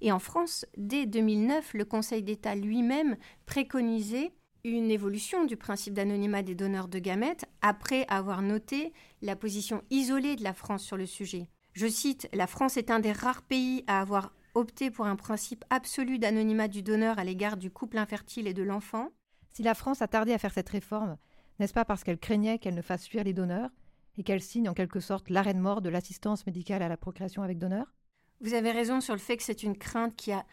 Et 0.00 0.10
en 0.10 0.18
France, 0.18 0.66
dès 0.76 1.06
2009, 1.06 1.74
le 1.74 1.84
Conseil 1.84 2.24
d'État 2.24 2.56
lui-même 2.56 3.16
préconisait 3.46 4.32
une 4.70 4.90
évolution 4.90 5.44
du 5.44 5.56
principe 5.56 5.94
d'anonymat 5.94 6.42
des 6.42 6.54
donneurs 6.54 6.88
de 6.88 6.98
gamètes 6.98 7.46
après 7.62 8.04
avoir 8.08 8.42
noté 8.42 8.92
la 9.22 9.36
position 9.36 9.82
isolée 9.90 10.36
de 10.36 10.42
la 10.42 10.54
France 10.54 10.82
sur 10.82 10.96
le 10.96 11.06
sujet. 11.06 11.48
Je 11.72 11.86
cite, 11.86 12.28
La 12.32 12.46
France 12.46 12.76
est 12.76 12.90
un 12.90 12.98
des 12.98 13.12
rares 13.12 13.42
pays 13.42 13.84
à 13.86 14.00
avoir 14.00 14.32
opté 14.54 14.90
pour 14.90 15.06
un 15.06 15.16
principe 15.16 15.64
absolu 15.70 16.18
d'anonymat 16.18 16.68
du 16.68 16.82
donneur 16.82 17.18
à 17.18 17.24
l'égard 17.24 17.56
du 17.56 17.70
couple 17.70 17.98
infertile 17.98 18.46
et 18.46 18.54
de 18.54 18.62
l'enfant. 18.62 19.10
Si 19.52 19.62
la 19.62 19.74
France 19.74 20.02
a 20.02 20.08
tardé 20.08 20.32
à 20.32 20.38
faire 20.38 20.52
cette 20.52 20.70
réforme, 20.70 21.16
n'est-ce 21.58 21.74
pas 21.74 21.84
parce 21.84 22.02
qu'elle 22.04 22.18
craignait 22.18 22.58
qu'elle 22.58 22.74
ne 22.74 22.82
fasse 22.82 23.06
fuir 23.06 23.24
les 23.24 23.34
donneurs 23.34 23.70
et 24.16 24.22
qu'elle 24.22 24.42
signe 24.42 24.68
en 24.68 24.74
quelque 24.74 25.00
sorte 25.00 25.28
l'arrêt 25.30 25.54
de 25.54 25.60
mort 25.60 25.82
de 25.82 25.90
l'assistance 25.90 26.46
médicale 26.46 26.82
à 26.82 26.88
la 26.88 26.96
procréation 26.96 27.42
avec 27.42 27.58
donneur 27.58 27.94
Vous 28.40 28.54
avez 28.54 28.70
raison 28.70 29.00
sur 29.00 29.14
le 29.14 29.20
fait 29.20 29.36
que 29.36 29.42
c'est 29.42 29.62
une 29.62 29.76
crainte 29.76 30.16
qui 30.16 30.32
a 30.32 30.44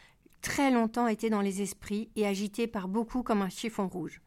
très 0.43 0.69
longtemps 0.69 1.07
été 1.07 1.31
dans 1.31 1.41
les 1.41 1.63
esprits 1.63 2.11
et 2.15 2.27
agité 2.27 2.67
par 2.67 2.87
beaucoup 2.87 3.23
comme 3.23 3.41
un 3.41 3.49
chiffon 3.49 3.87
rouge. 3.87 4.21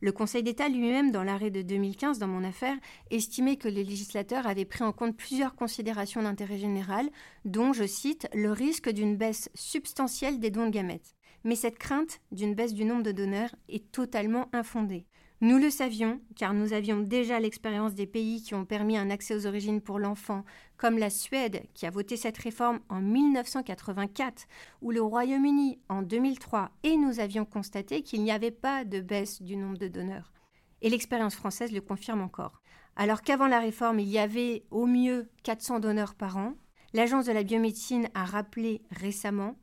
Le 0.00 0.10
Conseil 0.10 0.42
d'État 0.42 0.68
lui-même, 0.68 1.12
dans 1.12 1.22
l'arrêt 1.22 1.50
de 1.50 1.62
2015 1.62 2.18
dans 2.18 2.26
mon 2.26 2.42
affaire, 2.42 2.76
estimait 3.12 3.56
que 3.56 3.68
les 3.68 3.84
législateurs 3.84 4.48
avaient 4.48 4.64
pris 4.64 4.82
en 4.82 4.92
compte 4.92 5.16
plusieurs 5.16 5.54
considérations 5.54 6.24
d'intérêt 6.24 6.58
général, 6.58 7.08
dont, 7.44 7.72
je 7.72 7.86
cite, 7.86 8.28
le 8.34 8.50
risque 8.50 8.90
d'une 8.90 9.16
baisse 9.16 9.48
substantielle 9.54 10.40
des 10.40 10.50
dons 10.50 10.66
de 10.66 10.72
gamètes. 10.72 11.14
Mais 11.44 11.54
cette 11.54 11.78
crainte 11.78 12.20
d'une 12.32 12.54
baisse 12.54 12.74
du 12.74 12.84
nombre 12.84 13.04
de 13.04 13.12
donneurs 13.12 13.54
est 13.68 13.92
totalement 13.92 14.48
infondée. 14.52 15.06
Nous 15.42 15.58
le 15.58 15.70
savions, 15.70 16.20
car 16.36 16.54
nous 16.54 16.72
avions 16.72 17.00
déjà 17.00 17.40
l'expérience 17.40 17.94
des 17.94 18.06
pays 18.06 18.44
qui 18.44 18.54
ont 18.54 18.64
permis 18.64 18.96
un 18.96 19.10
accès 19.10 19.34
aux 19.34 19.44
origines 19.44 19.80
pour 19.80 19.98
l'enfant, 19.98 20.44
comme 20.76 20.98
la 20.98 21.10
Suède 21.10 21.64
qui 21.74 21.84
a 21.84 21.90
voté 21.90 22.16
cette 22.16 22.38
réforme 22.38 22.78
en 22.88 23.00
1984, 23.00 24.46
ou 24.82 24.92
le 24.92 25.02
Royaume-Uni 25.02 25.80
en 25.88 26.02
2003, 26.02 26.70
et 26.84 26.96
nous 26.96 27.18
avions 27.18 27.44
constaté 27.44 28.02
qu'il 28.02 28.22
n'y 28.22 28.30
avait 28.30 28.52
pas 28.52 28.84
de 28.84 29.00
baisse 29.00 29.42
du 29.42 29.56
nombre 29.56 29.78
de 29.78 29.88
donneurs. 29.88 30.32
Et 30.80 30.88
l'expérience 30.88 31.34
française 31.34 31.72
le 31.72 31.80
confirme 31.80 32.20
encore. 32.20 32.62
Alors 32.94 33.22
qu'avant 33.22 33.48
la 33.48 33.58
réforme, 33.58 33.98
il 33.98 34.08
y 34.08 34.20
avait 34.20 34.62
au 34.70 34.86
mieux 34.86 35.28
400 35.42 35.80
donneurs 35.80 36.14
par 36.14 36.36
an, 36.36 36.54
l'Agence 36.92 37.26
de 37.26 37.32
la 37.32 37.42
biomédecine 37.42 38.08
a 38.14 38.24
rappelé 38.24 38.82
récemment 38.92 39.56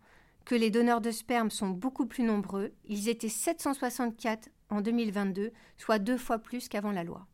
que 0.43 0.55
les 0.55 0.71
donneurs 0.71 0.99
de 0.99 1.11
sperme 1.11 1.51
sont 1.51 1.69
beaucoup 1.69 2.05
plus 2.05 2.23
nombreux. 2.25 2.73
Ils 2.83 3.07
étaient 3.07 3.29
764 3.29 4.49
en 4.69 4.81
2022, 4.81 5.51
soit 5.77 5.99
deux 5.99 6.17
fois 6.17 6.39
plus 6.39 6.67
qu'avant 6.67 6.91
la 6.91 7.03
loi. 7.03 7.27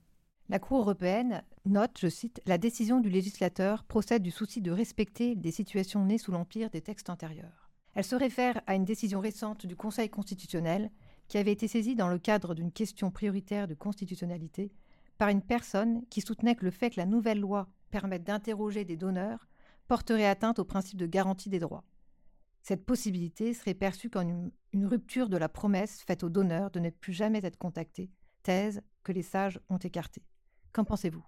La 0.47 0.59
Cour 0.59 0.81
européenne 0.81 1.43
note, 1.65 1.97
je 1.99 2.07
cite, 2.07 2.41
La 2.45 2.57
décision 2.57 2.99
du 2.99 3.09
législateur 3.09 3.83
procède 3.83 4.21
du 4.21 4.31
souci 4.31 4.61
de 4.61 4.71
respecter 4.71 5.35
des 5.35 5.51
situations 5.51 6.05
nées 6.05 6.19
sous 6.19 6.31
l'empire 6.31 6.69
des 6.69 6.81
textes 6.81 7.09
antérieurs. 7.09 7.71
Elle 7.95 8.03
se 8.03 8.15
réfère 8.15 8.61
à 8.67 8.75
une 8.75 8.85
décision 8.85 9.19
récente 9.19 9.65
du 9.65 9.75
Conseil 9.75 10.09
constitutionnel 10.09 10.91
qui 11.27 11.37
avait 11.37 11.51
été 11.51 11.67
saisie 11.67 11.95
dans 11.95 12.09
le 12.09 12.19
cadre 12.19 12.53
d'une 12.53 12.71
question 12.71 13.09
prioritaire 13.09 13.67
de 13.67 13.73
constitutionnalité 13.73 14.71
par 15.17 15.29
une 15.29 15.41
personne 15.41 16.05
qui 16.09 16.21
soutenait 16.21 16.55
que 16.55 16.65
le 16.65 16.71
fait 16.71 16.91
que 16.91 16.99
la 16.99 17.05
nouvelle 17.05 17.39
loi 17.39 17.67
permette 17.89 18.23
d'interroger 18.23 18.85
des 18.85 18.97
donneurs 18.97 19.47
porterait 19.87 20.27
atteinte 20.27 20.59
au 20.59 20.65
principe 20.65 20.99
de 20.99 21.05
garantie 21.05 21.49
des 21.49 21.59
droits. 21.59 21.83
Cette 22.67 22.83
possibilité 22.83 23.53
serait 23.53 23.75
perçue 23.75 24.09
comme 24.09 24.51
une, 24.73 24.87
rupture 24.87 25.29
de 25.29 25.37
la 25.37 25.49
promesse 25.49 26.01
faite 26.01 26.23
aux 26.23 26.29
donneurs 26.29 26.71
de 26.71 26.79
ne 26.79 26.89
plus 26.89 27.13
jamais 27.13 27.45
être 27.45 27.59
contactés, 27.59 28.09
thèse 28.41 28.81
que 29.03 29.11
les 29.11 29.21
sages 29.21 29.59
ont 29.69 29.77
écartée. 29.77 30.23
Qu'en 30.73 30.83
pensez-vous? 30.83 31.23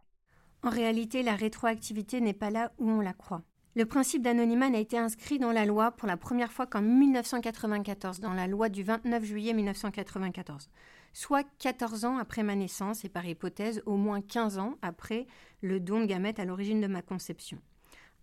En 0.64 0.72
réalité, 0.72 1.22
la 1.22 1.36
rétroactivité 1.36 2.22
n'est 2.22 2.34
pas 2.34 2.50
là 2.50 2.72
où 2.80 2.90
on 2.90 3.02
la 3.02 3.14
croit. 3.14 3.44
Le 3.76 3.86
principe 3.86 4.24
d'anonymat 4.24 4.72
n'a 4.72 4.80
été 4.80 4.98
inscrit 4.98 5.38
dans 5.38 5.52
la 5.52 5.68
loi 5.68 5.92
pour 5.92 6.08
la 6.08 6.18
première 6.18 6.52
fois 6.52 6.66
qu'en 6.66 6.82
1994, 6.82 8.20
dans 8.20 8.34
la 8.34 8.48
loi 8.48 8.70
du 8.70 8.82
29 8.82 9.24
juillet 9.24 9.54
1994, 9.54 10.72
soit 11.14 11.48
14 11.60 12.06
ans 12.06 12.18
après 12.18 12.42
ma 12.42 12.56
naissance 12.56 13.06
et 13.06 13.10
par 13.10 13.28
hypothèse 13.28 13.84
au 13.86 13.96
moins 13.96 14.22
15 14.22 14.58
ans 14.58 14.80
après 14.82 15.28
le 15.62 15.80
don 15.80 16.00
de 16.00 16.08
gamètes 16.08 16.40
à 16.40 16.46
l'origine 16.46 16.82
de 16.82 16.88
ma 16.88 17.04
conception. 17.04 17.60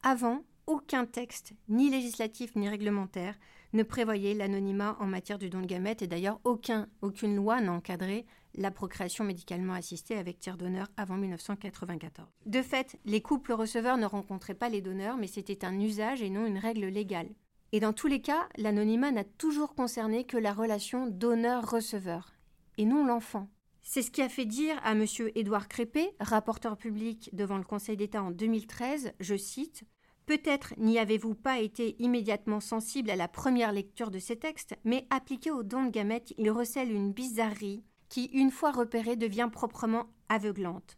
Avant, 0.03 0.43
aucun 0.67 1.07
texte, 1.07 1.53
ni 1.69 1.91
législatif 1.91 2.55
ni 2.57 2.69
réglementaire, 2.69 3.39
ne 3.73 3.83
prévoyait 3.83 4.35
l'anonymat 4.35 4.97
en 5.01 5.07
matière 5.07 5.39
du 5.39 5.51
don 5.51 5.61
de 5.61 5.67
gamètes 5.67 6.03
et 6.03 6.07
d'ailleurs 6.07 6.41
aucun, 6.45 6.89
aucune 7.03 7.37
loi 7.37 7.61
n'a 7.61 7.73
encadré 7.73 8.25
la 8.57 8.71
procréation 8.71 9.25
médicalement 9.25 9.75
assistée 9.75 10.17
avec 10.17 10.39
tiers 10.39 10.57
donneur 10.57 10.87
avant 10.97 11.17
1994. 11.17 12.29
De 12.47 12.63
fait, 12.63 12.97
les 13.05 13.21
couples 13.21 13.53
receveurs 13.53 13.97
ne 13.97 14.07
rencontraient 14.07 14.55
pas 14.55 14.69
les 14.69 14.81
donneurs, 14.81 15.17
mais 15.17 15.27
c'était 15.27 15.65
un 15.65 15.79
usage 15.81 16.23
et 16.23 16.31
non 16.31 16.47
une 16.47 16.59
règle 16.59 16.87
légale. 16.87 17.31
Et 17.73 17.81
dans 17.81 17.93
tous 17.93 18.07
les 18.07 18.21
cas, 18.21 18.49
l'anonymat 18.57 19.11
n'a 19.11 19.25
toujours 19.25 19.75
concerné 19.75 20.25
que 20.25 20.37
la 20.37 20.53
relation 20.53 21.09
donneur-receveur, 21.09 22.33
et 22.79 22.85
non 22.85 23.05
l'enfant. 23.05 23.49
C'est 23.83 24.03
ce 24.03 24.11
qui 24.13 24.23
a 24.23 24.29
fait 24.29 24.47
dire 24.47 24.81
à 24.85 24.93
M. 24.93 25.05
Édouard 25.35 25.69
Crépé, 25.69 26.15
rapporteur 26.21 26.77
public 26.77 27.31
devant 27.33 27.59
le 27.59 27.65
Conseil 27.65 27.97
d'État 27.97 28.23
en 28.23 28.31
2013, 28.31 29.13
je 29.19 29.37
cite, 29.37 29.85
Peut-être 30.27 30.73
n'y 30.79 30.99
avez-vous 30.99 31.35
pas 31.35 31.59
été 31.59 31.97
immédiatement 31.99 32.61
sensible 32.61 33.11
à 33.11 33.17
la 33.17 33.29
première 33.29 33.73
lecture 33.73 34.11
de 34.11 34.19
ces 34.19 34.37
textes, 34.37 34.75
mais 34.85 35.07
appliqué 35.11 35.51
au 35.51 35.63
don 35.63 35.85
de 35.85 35.91
gamètes, 35.91 36.33
il 36.39 36.51
recèle 36.51 36.91
une 36.91 37.13
bizarrerie 37.13 37.85
qui, 38.09 38.27
une 38.27 38.51
fois 38.51 38.73
repérée, 38.73 39.17
devient 39.17 39.51
proprement 39.53 40.07
aveuglante. 40.29 40.97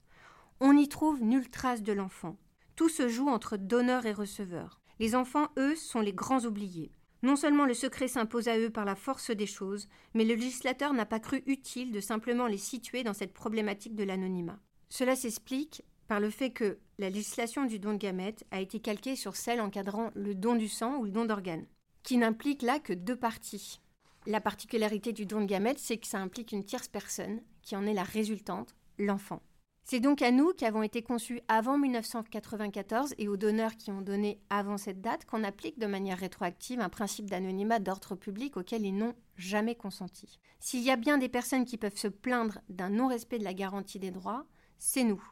On 0.61 0.75
n'y 0.75 0.88
trouve 0.88 1.23
nulle 1.23 1.50
trace 1.50 1.83
de 1.83 1.92
l'enfant. 1.92 2.37
Tout 2.76 2.88
se 2.88 3.09
joue 3.09 3.28
entre 3.28 3.56
donneur 3.56 4.06
et 4.06 4.12
receveur. 4.12 4.80
Les 5.00 5.14
enfants, 5.14 5.49
eux, 5.59 5.75
sont 5.75 6.00
les 6.00 6.12
grands 6.12 6.45
oubliés. 6.45 6.92
Non 7.23 7.35
seulement 7.35 7.64
le 7.64 7.75
secret 7.75 8.09
s'impose 8.09 8.47
à 8.47 8.59
eux 8.59 8.71
par 8.71 8.85
la 8.85 8.95
force 8.95 9.30
des 9.30 9.47
choses, 9.47 9.88
mais 10.14 10.25
le 10.25 10.35
législateur 10.35 10.92
n'a 10.92 11.06
pas 11.06 11.18
cru 11.18 11.42
utile 11.47 11.90
de 11.90 12.00
simplement 12.00 12.47
les 12.47 12.59
situer 12.59 13.02
dans 13.02 13.14
cette 13.14 13.35
problématique 13.35 13.97
de 13.97 14.04
l'anonymat. 14.04 14.61
Cela 14.88 15.16
s'explique 15.16 15.83
par 16.06 16.21
le 16.21 16.30
fait 16.30 16.50
que 16.50 16.78
la 16.99 17.11
législation 17.11 17.65
du 17.65 17.79
don 17.79 17.93
de 17.93 17.99
gamètes 17.99 18.45
a 18.50 18.61
été 18.61 18.81
calquée 18.81 19.17
sur 19.17 19.37
celle 19.37 19.61
encadrant 19.61 20.11
le 20.15 20.35
don 20.35 20.55
du 20.55 20.69
sang 20.69 20.97
ou 20.97 21.05
le 21.05 21.11
don 21.11 21.26
d'organes, 21.26 21.67
qui 22.03 22.17
n'implique 22.17 22.62
là 22.62 22.79
que 22.79 22.93
deux 22.93 23.17
parties. 23.17 23.81
La 24.26 24.41
particularité 24.41 25.12
du 25.12 25.26
don 25.26 25.41
de 25.41 25.47
gamètes, 25.47 25.79
c'est 25.79 25.99
que 25.99 26.07
ça 26.07 26.19
implique 26.19 26.53
une 26.53 26.65
tierce 26.65 26.88
personne 26.88 27.41
qui 27.62 27.76
en 27.76 27.87
est 27.87 27.95
la 27.95 28.03
résultante, 28.03 28.75
l'enfant. 28.99 29.43
C'est 29.85 30.00
donc 30.00 30.21
à 30.21 30.33
nous 30.33 30.53
qui 30.53 30.65
avons 30.65 30.83
été 30.83 31.03
conçus 31.03 31.41
avant 31.47 31.79
1994 31.79 33.15
et 33.19 33.29
aux 33.29 33.37
donneurs 33.37 33.76
qui 33.76 33.93
ont 33.93 34.00
donné 34.00 34.41
avant 34.50 34.79
cette 34.79 35.00
date 35.00 35.26
qu'on 35.26 35.45
applique 35.45 35.79
de 35.79 35.87
manière 35.87 36.19
rétroactive 36.19 36.81
un 36.81 36.88
principe 36.88 37.31
d'anonymat 37.31 37.79
d'ordre 37.79 38.17
public 38.17 38.57
auquel 38.57 38.85
ils 38.85 38.97
n'ont 38.97 39.15
jamais 39.37 39.76
consenti. 39.76 40.41
S'il 40.59 40.83
y 40.83 40.91
a 40.91 40.97
bien 40.97 41.19
des 41.19 41.29
personnes 41.29 41.65
qui 41.65 41.76
peuvent 41.76 41.97
se 41.97 42.09
plaindre 42.09 42.59
d'un 42.69 42.88
non-respect 42.88 43.38
de 43.38 43.45
la 43.45 43.55
garantie 43.55 44.00
des 44.00 44.11
droits, 44.11 44.45
c'est 44.76 45.05
nous. 45.05 45.23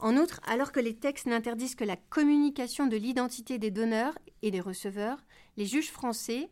En 0.00 0.16
outre, 0.16 0.40
alors 0.46 0.72
que 0.72 0.80
les 0.80 0.96
textes 0.96 1.26
n'interdisent 1.26 1.74
que 1.74 1.84
la 1.84 1.96
communication 1.96 2.86
de 2.86 2.96
l'identité 2.96 3.58
des 3.58 3.70
donneurs 3.70 4.18
et 4.42 4.50
des 4.50 4.60
receveurs, 4.60 5.18
les 5.56 5.66
juges 5.66 5.90
français 5.90 6.50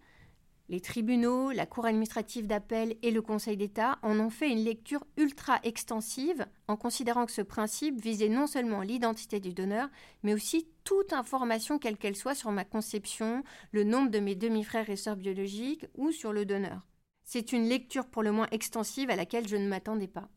les 0.70 0.80
tribunaux, 0.80 1.50
la 1.50 1.64
Cour 1.64 1.86
administrative 1.86 2.46
d'appel 2.46 2.96
et 3.02 3.10
le 3.10 3.22
Conseil 3.22 3.56
d'État 3.56 3.98
en 4.02 4.20
ont 4.20 4.28
fait 4.28 4.50
une 4.50 4.64
lecture 4.64 5.02
ultra 5.16 5.58
extensive 5.62 6.44
en 6.66 6.76
considérant 6.76 7.24
que 7.24 7.32
ce 7.32 7.40
principe 7.40 7.98
visait 8.02 8.28
non 8.28 8.46
seulement 8.46 8.82
l'identité 8.82 9.40
du 9.40 9.54
donneur, 9.54 9.88
mais 10.22 10.34
aussi 10.34 10.68
toute 10.84 11.14
information 11.14 11.78
quelle 11.78 11.96
qu'elle 11.96 12.16
soit 12.16 12.34
sur 12.34 12.52
ma 12.52 12.64
conception, 12.64 13.44
le 13.72 13.84
nombre 13.84 14.10
de 14.10 14.18
mes 14.18 14.34
demi-frères 14.34 14.90
et 14.90 14.96
sœurs 14.96 15.16
biologiques 15.16 15.86
ou 15.96 16.12
sur 16.12 16.34
le 16.34 16.44
donneur. 16.44 16.86
C'est 17.24 17.52
une 17.52 17.66
lecture 17.66 18.06
pour 18.06 18.22
le 18.22 18.32
moins 18.32 18.48
extensive 18.50 19.08
à 19.08 19.16
laquelle 19.16 19.48
je 19.48 19.56
ne 19.56 19.68
m'attendais 19.68 20.06
pas. 20.06 20.28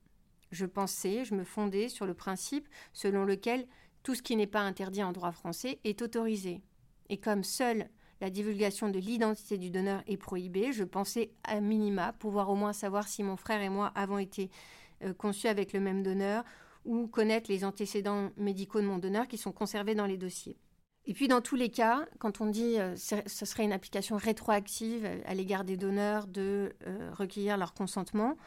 Je 0.51 0.65
pensais, 0.65 1.25
je 1.25 1.36
me 1.36 1.43
fondais 1.43 1.89
sur 1.89 2.05
le 2.05 2.13
principe 2.13 2.67
selon 2.93 3.25
lequel 3.25 3.67
tout 4.03 4.15
ce 4.15 4.22
qui 4.22 4.36
n'est 4.36 4.48
pas 4.48 4.62
interdit 4.62 5.03
en 5.03 5.12
droit 5.12 5.31
français 5.31 5.79
est 5.84 6.01
autorisé. 6.01 6.62
Et 7.10 7.17
comme 7.17 7.43
seul 7.43 7.89
la 8.22 8.29
divulgation 8.29 8.89
de 8.89 9.00
l'identité 9.00 9.58
du 9.58 9.72
donneur 9.72 10.03
est 10.08 10.17
prohibée. 10.17 10.72
Je 10.72 10.84
pensais 10.84 11.31
à 11.43 11.60
minima 11.60 12.13
pouvoir 12.13 12.50
au 12.50 12.55
moins 12.55 12.72
savoir 12.72 13.08
si 13.08 13.24
mon 13.24 13.36
frère 13.36 13.62
et 13.62 13.70
moi 13.70 13.91
avons 13.96 14.20
été 14.20 14.50
euh, 15.03 15.13
conçus 15.13 15.48
avec 15.48 15.74
le 15.74 15.79
même 15.79 16.03
donneur 16.03 16.46
ou 16.86 17.08
connaître 17.08 17.51
les 17.51 17.65
antécédents 17.65 18.29
médicaux 18.38 18.79
de 18.79 18.86
mon 18.86 19.00
donneur 19.00 19.27
qui 19.27 19.38
sont 19.38 19.51
conservés 19.51 19.96
dans 19.96 20.05
les 20.05 20.17
dossiers. 20.17 20.58
Et 21.05 21.13
puis 21.13 21.27
dans 21.27 21.41
tous 21.41 21.55
les 21.55 21.70
cas, 21.70 22.05
quand 22.20 22.41
on 22.41 22.46
dit 22.46 22.79
euh, 22.79 22.96
ce 22.96 23.46
serait 23.46 23.63
une 23.63 23.74
application 23.74 24.17
rétroactive 24.17 25.10
à 25.25 25.34
l'égard 25.34 25.63
des 25.63 25.75
donneurs 25.75 26.27
de 26.27 26.75
euh, 26.86 27.12
recueillir 27.13 27.58
leur 27.58 27.74
consentement, 27.74 28.38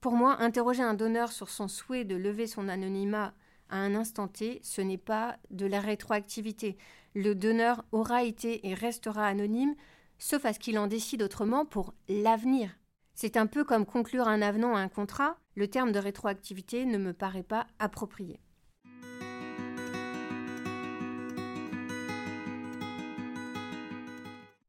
pour 0.00 0.12
moi, 0.12 0.40
interroger 0.40 0.82
un 0.82 0.94
donneur 0.94 1.32
sur 1.32 1.50
son 1.50 1.68
souhait 1.68 2.04
de 2.04 2.16
lever 2.16 2.46
son 2.46 2.68
anonymat 2.68 3.34
à 3.68 3.76
un 3.76 3.94
instant 3.94 4.28
T, 4.28 4.60
ce 4.62 4.80
n'est 4.80 4.98
pas 4.98 5.36
de 5.50 5.66
la 5.66 5.80
rétroactivité 5.80 6.76
le 7.14 7.34
donneur 7.34 7.84
aura 7.92 8.22
été 8.22 8.68
et 8.68 8.74
restera 8.74 9.26
anonyme, 9.26 9.74
sauf 10.18 10.44
à 10.44 10.52
ce 10.52 10.58
qu'il 10.58 10.78
en 10.78 10.86
décide 10.86 11.22
autrement 11.22 11.64
pour 11.64 11.94
l'avenir. 12.08 12.70
C'est 13.14 13.36
un 13.36 13.46
peu 13.46 13.64
comme 13.64 13.84
conclure 13.84 14.28
un 14.28 14.42
avenant 14.42 14.76
à 14.76 14.80
un 14.80 14.88
contrat, 14.88 15.36
le 15.54 15.68
terme 15.68 15.92
de 15.92 15.98
rétroactivité 15.98 16.84
ne 16.84 16.98
me 16.98 17.12
paraît 17.12 17.42
pas 17.42 17.66
approprié. 17.78 18.40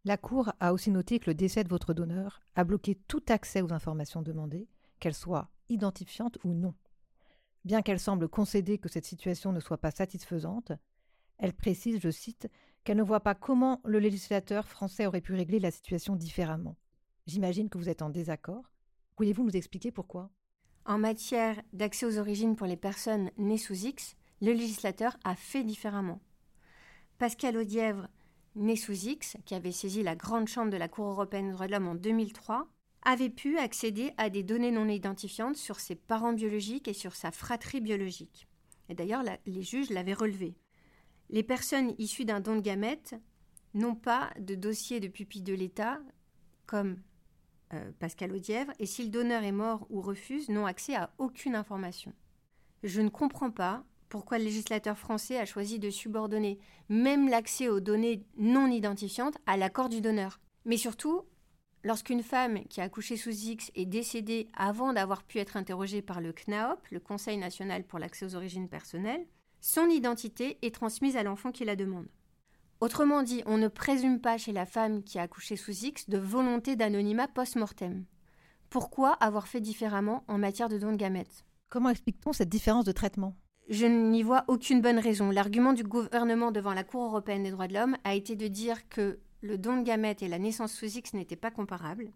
La 0.03 0.17
Cour 0.17 0.51
a 0.59 0.73
aussi 0.73 0.89
noté 0.89 1.19
que 1.19 1.29
le 1.29 1.35
décès 1.35 1.63
de 1.63 1.69
votre 1.69 1.93
donneur 1.93 2.41
a 2.55 2.63
bloqué 2.63 2.95
tout 3.07 3.21
accès 3.29 3.61
aux 3.61 3.71
informations 3.71 4.23
demandées, 4.23 4.67
qu'elles 5.01 5.13
soient 5.13 5.50
identifiantes 5.67 6.38
ou 6.46 6.53
non. 6.53 6.74
Bien 7.65 7.81
qu'elle 7.81 8.00
semble 8.00 8.29
concéder 8.29 8.77
que 8.77 8.88
cette 8.88 9.05
situation 9.05 9.51
ne 9.51 9.60
soit 9.60 9.77
pas 9.77 9.91
satisfaisante, 9.91 10.72
elle 11.38 11.53
précise, 11.53 12.00
je 12.00 12.10
cite, 12.10 12.50
qu'elle 12.84 12.98
ne 12.98 13.03
voit 13.03 13.20
pas 13.20 13.36
comment 13.36 13.81
le 13.84 14.00
législateur 14.00 14.67
français 14.67 15.05
aurait 15.05 15.22
pu 15.22 15.34
régler 15.34 15.60
la 15.60 15.72
situation 15.72 16.15
différemment. 16.15 16.77
J'imagine 17.27 17.70
que 17.70 17.77
vous 17.77 17.89
êtes 17.89 18.01
en 18.01 18.10
désaccord. 18.10 18.72
Pourriez-vous 19.15 19.43
nous 19.43 19.58
expliquer 19.58 19.91
pourquoi? 19.91 20.29
En 20.86 20.98
matière 20.98 21.62
d'accès 21.74 22.05
aux 22.05 22.17
origines 22.17 22.55
pour 22.55 22.67
les 22.67 22.77
personnes 22.77 23.29
nées 23.38 23.58
sous 23.58 23.86
X, 23.86 24.15
le 24.41 24.53
législateur 24.53 25.17
a 25.24 25.36
fait 25.36 25.63
différemment. 25.63 26.22
Pascal 27.20 27.58
Audièvre, 27.58 28.08
né 28.55 28.75
sous 28.75 29.08
X, 29.08 29.38
qui 29.46 29.53
avait 29.53 29.72
saisi 29.72 30.01
la 30.01 30.15
grande 30.15 30.48
chambre 30.48 30.72
de 30.72 30.77
la 30.77 30.88
Cour 30.88 31.08
européenne 31.08 31.48
des 31.48 31.53
droits 31.53 31.67
de 31.67 31.72
l'homme 31.72 31.88
en 31.88 31.96
2003, 31.96 32.67
avait 33.03 33.29
pu 33.29 33.58
accéder 33.58 34.13
à 34.17 34.29
des 34.29 34.43
données 34.43 34.72
non 34.72 34.88
identifiantes 34.88 35.55
sur 35.55 35.79
ses 35.79 35.96
parents 35.96 36.34
biologiques 36.34 36.88
et 36.88 36.93
sur 36.93 37.15
sa 37.15 37.31
fratrie 37.31 37.81
biologique. 37.81 38.48
Et 38.89 38.93
d'ailleurs, 38.93 39.24
les 39.46 39.63
juges 39.63 39.89
l'avaient 39.89 40.13
relevé. 40.13 40.55
Les 41.29 41.43
personnes 41.43 41.96
issues 41.98 42.25
d'un 42.25 42.41
don 42.41 42.55
de 42.55 42.62
gamètes 42.62 43.15
n'ont 43.74 43.96
pas 43.96 44.31
de 44.39 44.55
dossier 44.55 45.00
de 45.00 45.08
pupille 45.08 45.41
de 45.41 45.53
l'État, 45.53 46.01
comme 46.65 46.98
euh, 47.74 47.91
Pascal 48.00 48.34
Audièvre, 48.34 48.74
et 48.79 48.86
si 48.86 49.03
le 49.03 49.10
donneur 49.10 49.43
est 49.43 49.53
mort 49.53 49.88
ou 49.89 50.01
refuse, 50.01 50.50
n'ont 50.50 50.65
accès 50.65 50.96
à 50.96 51.13
aucune 51.17 51.55
information. 51.55 52.13
Je 52.84 53.01
ne 53.01 53.10
comprends 53.10 53.51
pas 53.51 53.86
pourquoi 54.10 54.39
le 54.39 54.43
législateur 54.43 54.98
français 54.98 55.38
a 55.38 55.46
choisi 55.46 55.79
de 55.79 55.89
subordonner 55.89 56.60
même 56.89 57.29
l'accès 57.29 57.70
aux 57.70 57.79
données 57.79 58.25
non 58.36 58.67
identifiantes 58.67 59.38
à 59.46 59.55
l'accord 59.55 59.88
du 59.88 60.01
donneur. 60.01 60.41
Mais 60.65 60.75
surtout, 60.75 61.22
lorsqu'une 61.83 62.23
femme 62.23 62.63
qui 62.65 62.81
a 62.81 62.85
accouché 62.85 63.17
sous 63.17 63.31
X 63.31 63.71
est 63.75 63.85
décédée 63.85 64.50
avant 64.55 64.93
d'avoir 64.93 65.23
pu 65.23 65.39
être 65.39 65.57
interrogée 65.57 66.01
par 66.01 66.21
le 66.21 66.33
CNAOP, 66.33 66.79
le 66.91 67.00
Conseil 67.00 67.38
national 67.38 67.83
pour 67.83 68.00
l'accès 68.00 68.25
aux 68.25 68.35
origines 68.35 68.69
personnelles, 68.69 69.25
son 69.59 69.88
identité 69.88 70.57
est 70.61 70.73
transmise 70.73 71.17
à 71.17 71.23
l'enfant 71.23 71.51
qui 71.51 71.65
la 71.65 71.75
demande. 71.75 72.07
Autrement 72.79 73.21
dit, 73.21 73.43
on 73.45 73.57
ne 73.57 73.67
présume 73.67 74.19
pas 74.19 74.39
chez 74.39 74.51
la 74.51 74.65
femme 74.65 75.03
qui 75.03 75.19
a 75.19 75.23
accouché 75.23 75.55
sous 75.55 75.85
X 75.85 76.09
de 76.09 76.17
volonté 76.17 76.75
d'anonymat 76.75 77.27
post-mortem. 77.27 78.05
Pourquoi 78.71 79.11
avoir 79.13 79.47
fait 79.47 79.61
différemment 79.61 80.23
en 80.27 80.39
matière 80.39 80.69
de 80.69 80.79
don 80.79 80.91
de 80.91 80.97
gamètes? 80.97 81.45
Comment 81.69 81.89
explique-t-on 81.89 82.33
cette 82.33 82.50
différence 82.50 82.85
de 82.85 82.91
traitement? 82.91 83.35
Je 83.69 83.85
n'y 83.85 84.23
vois 84.23 84.45
aucune 84.47 84.81
bonne 84.81 84.97
raison. 84.97 85.29
L'argument 85.29 85.73
du 85.73 85.83
gouvernement 85.83 86.51
devant 86.51 86.73
la 86.73 86.83
Cour 86.83 87.05
européenne 87.05 87.43
des 87.43 87.51
droits 87.51 87.67
de 87.67 87.73
l'homme 87.73 87.97
a 88.03 88.15
été 88.15 88.35
de 88.35 88.47
dire 88.47 88.89
que 88.89 89.19
le 89.41 89.57
don 89.57 89.77
de 89.77 89.83
gamètes 89.83 90.21
et 90.21 90.27
la 90.27 90.39
naissance 90.39 90.74
sous 90.74 90.98
X 90.98 91.13
n'étaient 91.13 91.36
pas 91.36 91.51
comparables. 91.51 92.12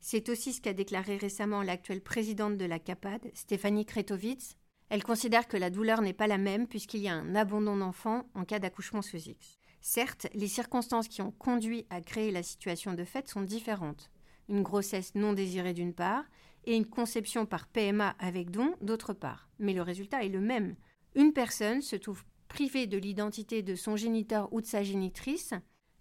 C'est 0.00 0.28
aussi 0.28 0.52
ce 0.52 0.60
qu'a 0.60 0.72
déclaré 0.72 1.16
récemment 1.16 1.62
l'actuelle 1.62 2.02
présidente 2.02 2.56
de 2.56 2.64
la 2.64 2.78
CAPAD, 2.78 3.30
Stéphanie 3.34 3.86
Kretovitz. 3.86 4.56
Elle 4.88 5.02
considère 5.02 5.48
que 5.48 5.56
la 5.56 5.70
douleur 5.70 6.02
n'est 6.02 6.12
pas 6.12 6.26
la 6.26 6.38
même 6.38 6.66
puisqu'il 6.66 7.00
y 7.00 7.08
a 7.08 7.14
un 7.14 7.34
abandon 7.34 7.76
d'enfant 7.76 8.24
en 8.34 8.44
cas 8.44 8.58
d'accouchement 8.58 9.02
sous 9.02 9.28
X. 9.28 9.58
Certes, 9.80 10.26
les 10.34 10.48
circonstances 10.48 11.08
qui 11.08 11.22
ont 11.22 11.30
conduit 11.32 11.86
à 11.90 12.00
créer 12.00 12.30
la 12.30 12.42
situation 12.42 12.92
de 12.92 13.04
fait 13.04 13.28
sont 13.28 13.42
différentes. 13.42 14.10
Une 14.48 14.62
grossesse 14.62 15.14
non 15.14 15.32
désirée 15.32 15.74
d'une 15.74 15.94
part, 15.94 16.24
et 16.64 16.76
une 16.76 16.86
conception 16.86 17.46
par 17.46 17.66
PMA 17.68 18.14
avec 18.18 18.50
don 18.50 18.74
d'autre 18.82 19.14
part. 19.14 19.48
Mais 19.58 19.72
le 19.72 19.82
résultat 19.82 20.24
est 20.24 20.28
le 20.28 20.40
même. 20.40 20.76
Une 21.14 21.32
personne 21.32 21.80
se 21.80 21.96
trouve 21.96 22.24
privée 22.48 22.86
de 22.86 22.98
l'identité 22.98 23.62
de 23.62 23.74
son 23.74 23.96
géniteur 23.96 24.52
ou 24.52 24.60
de 24.60 24.66
sa 24.66 24.82
génitrice 24.82 25.54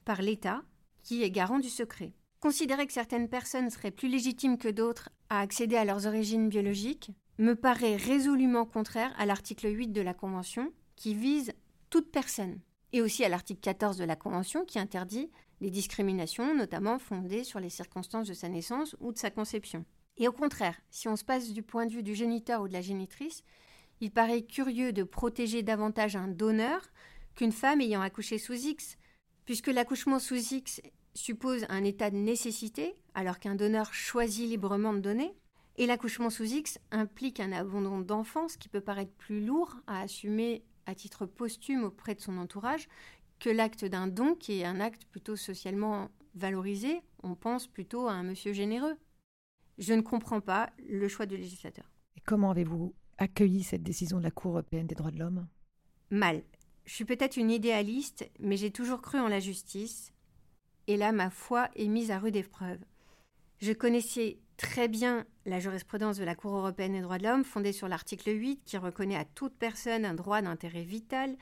par 0.09 0.23
l'État, 0.23 0.63
qui 1.03 1.21
est 1.21 1.29
garant 1.29 1.59
du 1.59 1.69
secret. 1.69 2.13
Considérer 2.39 2.87
que 2.87 2.93
certaines 2.93 3.29
personnes 3.29 3.69
seraient 3.69 3.91
plus 3.91 4.07
légitimes 4.07 4.57
que 4.57 4.67
d'autres 4.67 5.11
à 5.29 5.39
accéder 5.39 5.75
à 5.75 5.85
leurs 5.85 6.07
origines 6.07 6.49
biologiques 6.49 7.11
me 7.37 7.53
paraît 7.53 7.95
résolument 7.95 8.65
contraire 8.65 9.13
à 9.19 9.27
l'article 9.27 9.67
8 9.67 9.89
de 9.89 10.01
la 10.01 10.15
Convention, 10.15 10.73
qui 10.95 11.13
vise 11.13 11.53
toute 11.91 12.11
personne 12.11 12.59
et 12.91 13.03
aussi 13.03 13.23
à 13.23 13.29
l'article 13.29 13.59
14 13.61 13.97
de 13.97 14.03
la 14.03 14.15
Convention 14.15 14.65
qui 14.65 14.79
interdit 14.79 15.29
les 15.61 15.69
discriminations, 15.69 16.55
notamment 16.55 16.97
fondées 16.97 17.43
sur 17.43 17.59
les 17.59 17.69
circonstances 17.69 18.27
de 18.27 18.33
sa 18.33 18.49
naissance 18.49 18.95
ou 18.99 19.13
de 19.13 19.17
sa 19.19 19.29
conception. 19.29 19.85
Et 20.17 20.27
au 20.27 20.31
contraire, 20.31 20.81
si 20.89 21.07
on 21.07 21.17
se 21.17 21.23
passe 21.23 21.53
du 21.53 21.61
point 21.61 21.85
de 21.85 21.91
vue 21.91 22.01
du 22.01 22.15
géniteur 22.15 22.63
ou 22.63 22.67
de 22.67 22.73
la 22.73 22.81
génitrice, 22.81 23.43
il 24.01 24.09
paraît 24.09 24.41
curieux 24.41 24.91
de 24.91 25.03
protéger 25.03 25.61
davantage 25.61 26.15
un 26.15 26.29
donneur 26.29 26.81
qu'une 27.35 27.51
femme 27.51 27.81
ayant 27.81 28.01
accouché 28.01 28.39
sous 28.39 28.55
X, 28.55 28.97
puisque 29.49 29.65
l'accouchement 29.65 30.19
sous 30.19 30.53
X 30.53 30.79
suppose 31.15 31.65
un 31.69 31.83
état 31.83 32.11
de 32.11 32.15
nécessité, 32.15 32.93
alors 33.15 33.39
qu'un 33.39 33.55
donneur 33.55 33.95
choisit 33.95 34.47
librement 34.47 34.93
de 34.93 34.99
donner, 34.99 35.33
et 35.77 35.87
l'accouchement 35.87 36.29
sous 36.29 36.43
X 36.43 36.77
implique 36.91 37.39
un 37.39 37.51
abandon 37.51 37.99
d'enfance 37.99 38.57
qui 38.57 38.69
peut 38.69 38.79
paraître 38.79 39.11
plus 39.13 39.43
lourd 39.43 39.75
à 39.87 40.01
assumer 40.01 40.63
à 40.85 40.93
titre 40.93 41.25
posthume 41.25 41.83
auprès 41.83 42.13
de 42.13 42.21
son 42.21 42.37
entourage 42.37 42.87
que 43.39 43.49
l'acte 43.49 43.85
d'un 43.85 44.05
don 44.05 44.35
qui 44.35 44.59
est 44.59 44.65
un 44.65 44.79
acte 44.79 45.05
plutôt 45.05 45.35
socialement 45.35 46.11
valorisé. 46.35 47.01
On 47.23 47.33
pense 47.33 47.65
plutôt 47.65 48.07
à 48.07 48.11
un 48.11 48.21
monsieur 48.21 48.53
généreux. 48.53 48.97
Je 49.79 49.95
ne 49.95 50.01
comprends 50.01 50.41
pas 50.41 50.69
le 50.87 51.07
choix 51.07 51.25
du 51.25 51.37
législateur. 51.37 51.89
Et 52.15 52.21
comment 52.21 52.51
avez-vous 52.51 52.93
accueilli 53.17 53.63
cette 53.63 53.81
décision 53.81 54.19
de 54.19 54.23
la 54.25 54.29
Cour 54.29 54.51
européenne 54.51 54.85
des 54.85 54.93
droits 54.93 55.09
de 55.09 55.17
l'homme? 55.17 55.47
Mal. 56.11 56.43
Je 56.89 56.96
suis 56.96 57.05
peut-être 57.05 57.38
une 57.38 57.51
idéaliste, 57.51 58.27
mais 58.39 58.58
j'ai 58.58 58.72
toujours 58.72 59.03
cru 59.03 59.19
en 59.19 59.27
la 59.27 59.39
justice. 59.39 60.12
Et 60.88 60.98
là, 60.98 61.12
ma 61.12 61.29
foi 61.29 61.69
est 61.75 61.88
mise 61.88 62.10
à 62.10 62.17
rude 62.17 62.36
épreuve. 62.36 62.79
Je 63.62 63.74
connaissais 63.74 64.39
très 64.58 64.88
bien 64.88 65.27
la 65.46 65.60
jurisprudence 65.60 66.17
de 66.17 66.24
la 66.24 66.34
Cour 66.34 66.55
européenne 66.55 66.93
des 66.93 67.01
droits 67.01 67.19
de 67.19 67.25
l'homme, 67.25 67.43
fondée 67.43 67.74
sur 67.74 67.88
l'article 67.88 68.31
8, 68.31 68.63
qui 68.65 68.75
reconnaît 68.77 69.17
à 69.17 69.24
toute 69.24 69.53
personne 69.53 70.03
un 70.03 70.15
droit 70.15 70.41
d'intérêt 70.41 70.81
vital 70.81 71.38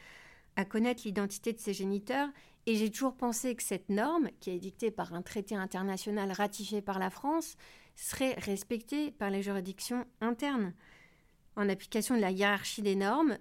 à 0.57 0.65
connaître 0.65 1.03
l'identité 1.05 1.53
de 1.53 1.59
ses 1.59 1.73
géniteurs, 1.73 2.27
et 2.65 2.75
j'ai 2.75 2.91
toujours 2.91 3.15
pensé 3.15 3.55
que 3.55 3.63
cette 3.63 3.87
norme, 3.87 4.29
qui 4.41 4.49
est 4.49 4.59
dictée 4.59 4.91
par 4.91 5.13
un 5.13 5.21
traité 5.21 5.55
international 5.55 6.33
ratifié 6.33 6.81
par 6.81 6.99
la 6.99 7.09
France, 7.09 7.55
serait 7.95 8.33
respectée 8.33 9.11
par 9.11 9.29
les 9.29 9.43
juridictions 9.43 10.05
internes. 10.19 10.73
En 11.55 11.69
application 11.69 12.17
de 12.17 12.21
la 12.21 12.31
hiérarchie 12.31 12.81
des 12.81 12.97
normes, 12.97 13.37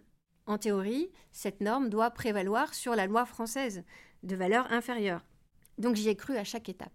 en 0.47 0.59
théorie, 0.59 1.11
cette 1.33 1.61
norme 1.61 1.89
doit 1.89 2.11
prévaloir 2.11 2.75
sur 2.75 2.95
la 2.95 3.07
loi 3.07 3.27
française, 3.27 3.85
de 4.23 4.37
valeur 4.37 4.73
inférieure. 4.73 5.25
Donc 5.79 5.97
j'y 5.97 6.09
ai 6.09 6.17
cru 6.17 6.37
à 6.37 6.45
chaque 6.45 6.69
étape. 6.69 6.93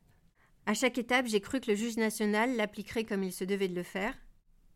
À 0.65 0.73
chaque 0.73 0.97
étape, 0.97 1.25
j'ai 1.27 1.41
cru 1.41 1.59
que 1.59 1.69
le 1.71 1.75
juge 1.75 1.97
national 1.97 2.55
l'appliquerait 2.55 3.03
comme 3.03 3.23
il 3.23 3.33
se 3.33 3.43
devait 3.43 3.67
de 3.67 3.75
le 3.75 3.83
faire. 3.83 4.15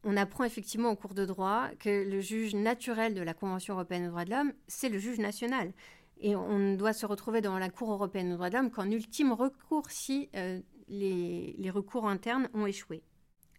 On 0.04 0.17
apprend 0.17 0.43
effectivement 0.43 0.91
au 0.91 0.95
cours 0.95 1.13
de 1.13 1.26
droit 1.26 1.69
que 1.80 2.04
le 2.04 2.21
juge 2.21 2.54
naturel 2.54 3.13
de 3.13 3.21
la 3.21 3.34
Convention 3.34 3.73
européenne 3.76 4.04
des 4.04 4.10
droits 4.10 4.26
de 4.26 4.32
l'homme, 4.32 4.54
c'est 4.67 4.89
le 4.89 4.99
juge 4.99 5.19
national. 5.19 5.73
Et 6.17 6.36
on 6.36 6.76
doit 6.76 6.93
se 6.93 7.06
retrouver 7.06 7.41
dans 7.41 7.58
la 7.58 7.69
Cour 7.69 7.91
européenne 7.91 8.30
des 8.30 8.36
droits 8.36 8.49
de 8.49 8.56
l'homme 8.56 8.71
qu'en 8.71 8.89
ultime 8.89 9.34
recours 9.34 9.89
si 9.89 10.30
euh, 10.36 10.60
les 10.88 11.71
recours 11.71 12.08
internes 12.08 12.49
ont 12.54 12.65
échoué. 12.65 13.04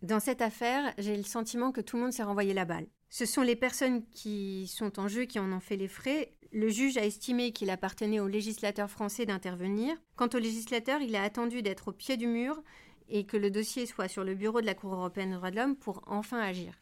Dans 0.02 0.20
cette 0.20 0.42
affaire, 0.42 0.92
j'ai 0.98 1.16
le 1.16 1.22
sentiment 1.22 1.72
que 1.72 1.80
tout 1.80 1.96
le 1.96 2.02
monde 2.02 2.12
s'est 2.12 2.22
renvoyé 2.22 2.54
la 2.54 2.64
balle. 2.64 2.86
Ce 3.08 3.24
sont 3.24 3.42
les 3.42 3.56
personnes 3.56 4.04
qui 4.10 4.66
sont 4.66 4.98
en 4.98 5.08
jeu 5.08 5.24
qui 5.24 5.38
en 5.38 5.52
ont 5.52 5.60
fait 5.60 5.76
les 5.76 5.88
frais. 5.88 6.32
Le 6.52 6.68
juge 6.68 6.96
a 6.96 7.04
estimé 7.04 7.52
qu'il 7.52 7.70
appartenait 7.70 8.20
au 8.20 8.28
législateur 8.28 8.90
français 8.90 9.26
d'intervenir. 9.26 9.96
Quant 10.16 10.28
au 10.34 10.38
législateur, 10.38 11.00
il 11.00 11.16
a 11.16 11.22
attendu 11.22 11.62
d'être 11.62 11.88
au 11.88 11.92
pied 11.92 12.16
du 12.16 12.26
mur 12.26 12.62
et 13.08 13.24
que 13.24 13.36
le 13.36 13.50
dossier 13.50 13.86
soit 13.86 14.08
sur 14.08 14.24
le 14.24 14.34
bureau 14.34 14.60
de 14.60 14.66
la 14.66 14.74
Cour 14.74 14.94
européenne 14.94 15.30
des 15.30 15.36
droits 15.36 15.50
de 15.50 15.56
l'homme 15.56 15.76
pour 15.76 16.02
enfin 16.06 16.40
agir. 16.40 16.74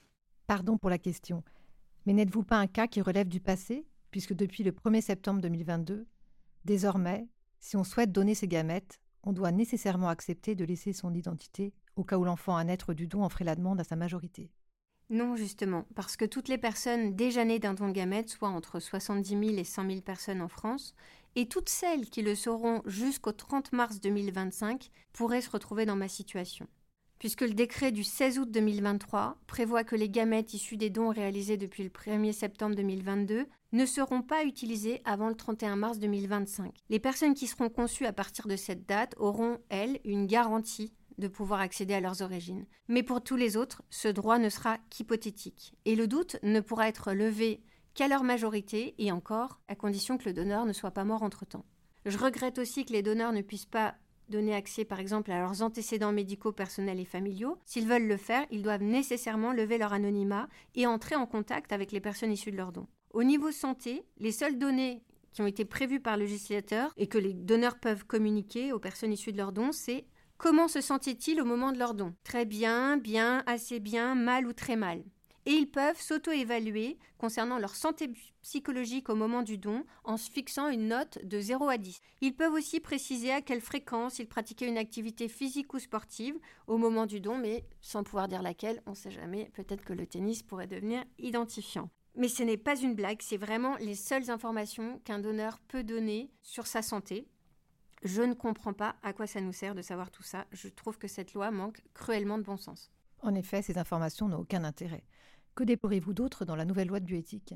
Pardon 0.46 0.78
pour 0.78 0.90
la 0.90 0.98
question, 0.98 1.42
mais 2.06 2.12
n'êtes-vous 2.12 2.42
pas 2.42 2.58
un 2.58 2.66
cas 2.66 2.86
qui 2.86 3.00
relève 3.00 3.28
du 3.28 3.40
passé, 3.40 3.86
puisque 4.10 4.34
depuis 4.34 4.62
le 4.62 4.72
1er 4.72 5.00
septembre 5.00 5.40
2022, 5.40 6.06
désormais, 6.64 7.28
si 7.60 7.76
on 7.76 7.84
souhaite 7.84 8.12
donner 8.12 8.34
ses 8.34 8.48
gamètes, 8.48 9.00
on 9.22 9.32
doit 9.32 9.52
nécessairement 9.52 10.08
accepter 10.08 10.54
de 10.54 10.64
laisser 10.64 10.92
son 10.92 11.14
identité 11.14 11.72
au 11.96 12.04
cas 12.04 12.18
où 12.18 12.24
l'enfant 12.24 12.56
à 12.56 12.64
naître 12.64 12.92
du 12.92 13.06
don 13.06 13.22
en 13.22 13.28
ferait 13.28 13.44
la 13.44 13.56
demande 13.56 13.80
à 13.80 13.84
sa 13.84 13.96
majorité? 13.96 14.50
Non, 15.10 15.36
justement, 15.36 15.86
parce 15.94 16.16
que 16.16 16.24
toutes 16.24 16.48
les 16.48 16.58
personnes 16.58 17.14
déjà 17.14 17.44
nées 17.44 17.58
d'un 17.58 17.74
don 17.74 17.88
de 17.88 17.92
gamètes, 17.92 18.30
soit 18.30 18.48
entre 18.48 18.80
70 18.80 19.28
000 19.28 19.42
et 19.58 19.64
100 19.64 19.86
000 19.86 20.00
personnes 20.00 20.40
en 20.40 20.48
France, 20.48 20.94
et 21.36 21.46
toutes 21.46 21.68
celles 21.68 22.08
qui 22.08 22.22
le 22.22 22.34
seront 22.34 22.82
jusqu'au 22.86 23.32
30 23.32 23.72
mars 23.72 24.00
2025 24.00 24.90
pourraient 25.12 25.42
se 25.42 25.50
retrouver 25.50 25.84
dans 25.84 25.96
ma 25.96 26.08
situation. 26.08 26.66
Puisque 27.18 27.42
le 27.42 27.54
décret 27.54 27.92
du 27.92 28.04
16 28.04 28.38
août 28.38 28.50
2023 28.50 29.38
prévoit 29.46 29.84
que 29.84 29.96
les 29.96 30.10
gamètes 30.10 30.52
issues 30.52 30.76
des 30.76 30.90
dons 30.90 31.10
réalisés 31.10 31.56
depuis 31.56 31.82
le 31.82 31.88
1er 31.88 32.32
septembre 32.32 32.74
2022 32.74 33.46
ne 33.72 33.86
seront 33.86 34.22
pas 34.22 34.44
utilisées 34.44 35.00
avant 35.04 35.28
le 35.28 35.34
31 35.34 35.76
mars 35.76 35.98
2025. 35.98 36.72
Les 36.90 36.98
personnes 36.98 37.34
qui 37.34 37.46
seront 37.46 37.68
conçues 37.68 38.06
à 38.06 38.12
partir 38.12 38.46
de 38.46 38.56
cette 38.56 38.86
date 38.86 39.14
auront, 39.18 39.58
elles, 39.68 40.00
une 40.04 40.26
garantie 40.26 40.92
de 41.18 41.28
pouvoir 41.28 41.60
accéder 41.60 41.94
à 41.94 42.00
leurs 42.00 42.22
origines. 42.22 42.66
Mais 42.88 43.02
pour 43.02 43.22
tous 43.22 43.36
les 43.36 43.56
autres, 43.56 43.82
ce 43.90 44.08
droit 44.08 44.38
ne 44.38 44.48
sera 44.48 44.78
qu'hypothétique. 44.90 45.74
Et 45.84 45.96
le 45.96 46.06
doute 46.06 46.36
ne 46.42 46.60
pourra 46.60 46.88
être 46.88 47.12
levé 47.12 47.62
qu'à 47.94 48.08
leur 48.08 48.24
majorité, 48.24 48.94
et 48.98 49.12
encore, 49.12 49.60
à 49.68 49.74
condition 49.74 50.18
que 50.18 50.24
le 50.24 50.34
donneur 50.34 50.66
ne 50.66 50.72
soit 50.72 50.90
pas 50.90 51.04
mort 51.04 51.22
entre-temps. 51.22 51.64
Je 52.04 52.18
regrette 52.18 52.58
aussi 52.58 52.84
que 52.84 52.92
les 52.92 53.02
donneurs 53.02 53.32
ne 53.32 53.40
puissent 53.40 53.66
pas 53.66 53.94
donner 54.28 54.54
accès 54.54 54.84
par 54.84 55.00
exemple 55.00 55.30
à 55.30 55.38
leurs 55.38 55.62
antécédents 55.62 56.12
médicaux 56.12 56.52
personnels 56.52 57.00
et 57.00 57.04
familiaux. 57.04 57.58
S'ils 57.64 57.86
veulent 57.86 58.06
le 58.06 58.16
faire, 58.16 58.46
ils 58.50 58.62
doivent 58.62 58.82
nécessairement 58.82 59.52
lever 59.52 59.78
leur 59.78 59.92
anonymat 59.92 60.48
et 60.74 60.86
entrer 60.86 61.14
en 61.14 61.26
contact 61.26 61.72
avec 61.72 61.92
les 61.92 62.00
personnes 62.00 62.32
issues 62.32 62.50
de 62.50 62.56
leur 62.56 62.72
don. 62.72 62.86
Au 63.12 63.22
niveau 63.22 63.50
santé, 63.52 64.04
les 64.18 64.32
seules 64.32 64.58
données 64.58 65.02
qui 65.32 65.42
ont 65.42 65.46
été 65.46 65.64
prévues 65.64 66.00
par 66.00 66.16
le 66.16 66.24
législateur 66.24 66.92
et 66.96 67.06
que 67.06 67.18
les 67.18 67.34
donneurs 67.34 67.78
peuvent 67.78 68.04
communiquer 68.04 68.72
aux 68.72 68.78
personnes 68.78 69.12
issues 69.12 69.32
de 69.32 69.36
leur 69.36 69.52
don, 69.52 69.72
c'est 69.72 70.06
Comment 70.36 70.68
se 70.68 70.80
sentaient-ils 70.80 71.40
au 71.40 71.44
moment 71.44 71.72
de 71.72 71.78
leur 71.78 71.94
don? 71.94 72.14
Très 72.24 72.44
bien, 72.44 72.96
bien, 72.96 73.42
assez 73.46 73.80
bien, 73.80 74.14
mal 74.14 74.46
ou 74.46 74.52
très 74.52 74.76
mal. 74.76 75.02
Et 75.46 75.52
ils 75.52 75.70
peuvent 75.70 76.00
s'auto-évaluer 76.00 76.98
concernant 77.18 77.58
leur 77.58 77.74
santé 77.74 78.10
psychologique 78.42 79.10
au 79.10 79.14
moment 79.14 79.42
du 79.42 79.58
don 79.58 79.84
en 80.04 80.16
se 80.16 80.30
fixant 80.30 80.68
une 80.68 80.88
note 80.88 81.18
de 81.24 81.38
0 81.38 81.68
à 81.68 81.76
10. 81.76 82.00
Ils 82.22 82.34
peuvent 82.34 82.52
aussi 82.52 82.80
préciser 82.80 83.30
à 83.30 83.42
quelle 83.42 83.60
fréquence 83.60 84.18
ils 84.18 84.28
pratiquaient 84.28 84.68
une 84.68 84.78
activité 84.78 85.28
physique 85.28 85.72
ou 85.74 85.78
sportive 85.78 86.38
au 86.66 86.78
moment 86.78 87.06
du 87.06 87.20
don, 87.20 87.36
mais 87.36 87.64
sans 87.80 88.04
pouvoir 88.04 88.28
dire 88.28 88.42
laquelle, 88.42 88.82
on 88.86 88.90
ne 88.90 88.96
sait 88.96 89.10
jamais, 89.10 89.50
peut-être 89.54 89.84
que 89.84 89.92
le 89.92 90.06
tennis 90.06 90.42
pourrait 90.42 90.66
devenir 90.66 91.04
identifiant. 91.18 91.90
Mais 92.16 92.28
ce 92.28 92.42
n'est 92.42 92.56
pas 92.56 92.76
une 92.76 92.94
blague, 92.94 93.20
c'est 93.22 93.36
vraiment 93.36 93.76
les 93.76 93.96
seules 93.96 94.30
informations 94.30 95.00
qu'un 95.04 95.18
donneur 95.18 95.58
peut 95.68 95.82
donner 95.82 96.30
sur 96.42 96.66
sa 96.66 96.80
santé. 96.80 97.26
Je 98.04 98.20
ne 98.20 98.34
comprends 98.34 98.74
pas 98.74 98.96
à 99.02 99.14
quoi 99.14 99.26
ça 99.26 99.40
nous 99.40 99.54
sert 99.54 99.74
de 99.74 99.80
savoir 99.80 100.10
tout 100.10 100.22
ça. 100.22 100.46
Je 100.52 100.68
trouve 100.68 100.98
que 100.98 101.08
cette 101.08 101.32
loi 101.32 101.50
manque 101.50 101.82
cruellement 101.94 102.36
de 102.36 102.42
bon 102.42 102.58
sens. 102.58 102.92
En 103.22 103.34
effet, 103.34 103.62
ces 103.62 103.78
informations 103.78 104.28
n'ont 104.28 104.40
aucun 104.40 104.62
intérêt. 104.62 105.04
Que 105.54 105.64
déplorez-vous 105.64 106.12
d'autre 106.12 106.44
dans 106.44 106.54
la 106.54 106.66
nouvelle 106.66 106.88
loi 106.88 107.00
de 107.00 107.06
bioéthique? 107.06 107.54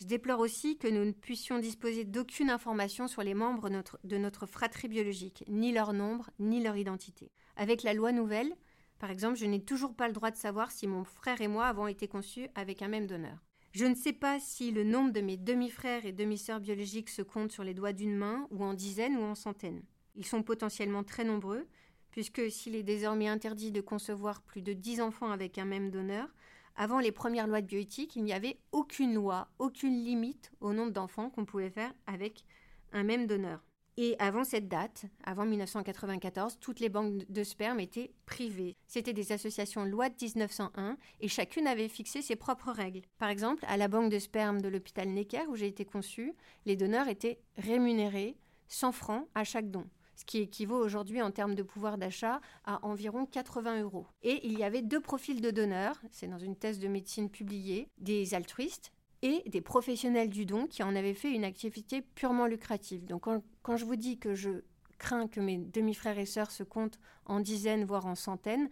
Je 0.00 0.06
déplore 0.06 0.38
aussi 0.38 0.78
que 0.78 0.86
nous 0.86 1.04
ne 1.04 1.10
puissions 1.10 1.58
disposer 1.58 2.04
d'aucune 2.04 2.50
information 2.50 3.08
sur 3.08 3.22
les 3.22 3.34
membres 3.34 3.68
de 3.68 4.16
notre 4.16 4.46
fratrie 4.46 4.88
biologique, 4.88 5.44
ni 5.48 5.72
leur 5.72 5.92
nombre, 5.92 6.30
ni 6.38 6.62
leur 6.62 6.76
identité. 6.76 7.32
Avec 7.56 7.82
la 7.82 7.92
loi 7.92 8.12
nouvelle, 8.12 8.54
par 9.00 9.10
exemple, 9.10 9.36
je 9.36 9.46
n'ai 9.46 9.64
toujours 9.64 9.96
pas 9.96 10.06
le 10.06 10.14
droit 10.14 10.30
de 10.30 10.36
savoir 10.36 10.70
si 10.70 10.86
mon 10.86 11.02
frère 11.02 11.40
et 11.40 11.48
moi 11.48 11.66
avons 11.66 11.88
été 11.88 12.06
conçus 12.06 12.48
avec 12.54 12.80
un 12.80 12.88
même 12.88 13.08
donneur. 13.08 13.49
Je 13.72 13.84
ne 13.84 13.94
sais 13.94 14.12
pas 14.12 14.40
si 14.40 14.72
le 14.72 14.82
nombre 14.82 15.12
de 15.12 15.20
mes 15.20 15.36
demi-frères 15.36 16.04
et 16.04 16.12
demi-sœurs 16.12 16.58
biologiques 16.58 17.08
se 17.08 17.22
compte 17.22 17.52
sur 17.52 17.62
les 17.62 17.72
doigts 17.72 17.92
d'une 17.92 18.16
main, 18.16 18.48
ou 18.50 18.64
en 18.64 18.74
dizaines 18.74 19.16
ou 19.16 19.22
en 19.22 19.36
centaines. 19.36 19.82
Ils 20.16 20.26
sont 20.26 20.42
potentiellement 20.42 21.04
très 21.04 21.22
nombreux, 21.22 21.68
puisque 22.10 22.50
s'il 22.50 22.74
est 22.74 22.82
désormais 22.82 23.28
interdit 23.28 23.70
de 23.70 23.80
concevoir 23.80 24.42
plus 24.42 24.62
de 24.62 24.72
dix 24.72 25.00
enfants 25.00 25.30
avec 25.30 25.56
un 25.56 25.64
même 25.64 25.92
donneur, 25.92 26.28
avant 26.74 26.98
les 26.98 27.12
premières 27.12 27.46
lois 27.46 27.60
de 27.60 27.66
bioéthique, 27.66 28.16
il 28.16 28.24
n'y 28.24 28.32
avait 28.32 28.58
aucune 28.72 29.14
loi, 29.14 29.48
aucune 29.60 30.02
limite 30.02 30.50
au 30.60 30.72
nombre 30.72 30.92
d'enfants 30.92 31.30
qu'on 31.30 31.44
pouvait 31.44 31.70
faire 31.70 31.92
avec 32.06 32.44
un 32.92 33.04
même 33.04 33.28
donneur. 33.28 33.62
Et 33.96 34.16
avant 34.18 34.44
cette 34.44 34.68
date, 34.68 35.04
avant 35.24 35.44
1994, 35.44 36.58
toutes 36.60 36.80
les 36.80 36.88
banques 36.88 37.24
de 37.28 37.44
sperme 37.44 37.80
étaient 37.80 38.12
privées. 38.24 38.76
C'était 38.86 39.12
des 39.12 39.32
associations 39.32 39.84
loi 39.84 40.08
de 40.08 40.14
1901 40.20 40.96
et 41.20 41.28
chacune 41.28 41.66
avait 41.66 41.88
fixé 41.88 42.22
ses 42.22 42.36
propres 42.36 42.70
règles. 42.70 43.02
Par 43.18 43.28
exemple, 43.28 43.64
à 43.68 43.76
la 43.76 43.88
banque 43.88 44.10
de 44.10 44.18
sperme 44.18 44.60
de 44.60 44.68
l'hôpital 44.68 45.08
Necker 45.08 45.46
où 45.48 45.56
j'ai 45.56 45.66
été 45.66 45.84
conçue, 45.84 46.34
les 46.66 46.76
donneurs 46.76 47.08
étaient 47.08 47.40
rémunérés 47.56 48.36
100 48.68 48.92
francs 48.92 49.28
à 49.34 49.44
chaque 49.44 49.70
don 49.70 49.86
ce 50.20 50.24
qui 50.26 50.38
équivaut 50.38 50.76
aujourd'hui 50.76 51.22
en 51.22 51.30
termes 51.30 51.54
de 51.54 51.62
pouvoir 51.62 51.96
d'achat 51.96 52.42
à 52.64 52.84
environ 52.84 53.24
80 53.24 53.80
euros. 53.80 54.06
Et 54.22 54.46
il 54.46 54.58
y 54.58 54.64
avait 54.64 54.82
deux 54.82 55.00
profils 55.00 55.40
de 55.40 55.50
donneurs, 55.50 55.98
c'est 56.10 56.28
dans 56.28 56.38
une 56.38 56.56
thèse 56.56 56.78
de 56.78 56.88
médecine 56.88 57.30
publiée, 57.30 57.88
des 57.96 58.34
altruistes 58.34 58.92
et 59.22 59.42
des 59.48 59.60
professionnels 59.60 60.30
du 60.30 60.46
don 60.46 60.66
qui 60.66 60.82
en 60.82 60.96
avaient 60.96 61.14
fait 61.14 61.32
une 61.32 61.44
activité 61.44 62.02
purement 62.02 62.46
lucrative. 62.46 63.04
Donc 63.04 63.26
quand, 63.62 63.76
je 63.76 63.84
vous 63.84 63.96
dis 63.96 64.18
que 64.18 64.34
je 64.34 64.62
crains 64.98 65.28
que 65.28 65.40
mes 65.40 65.58
demi-frères 65.58 66.18
et 66.18 66.26
sœurs 66.26 66.50
se 66.50 66.62
comptent 66.62 66.98
en 67.26 67.40
dizaines, 67.40 67.84
voire 67.84 68.06
en 68.06 68.14
centaines, 68.14 68.68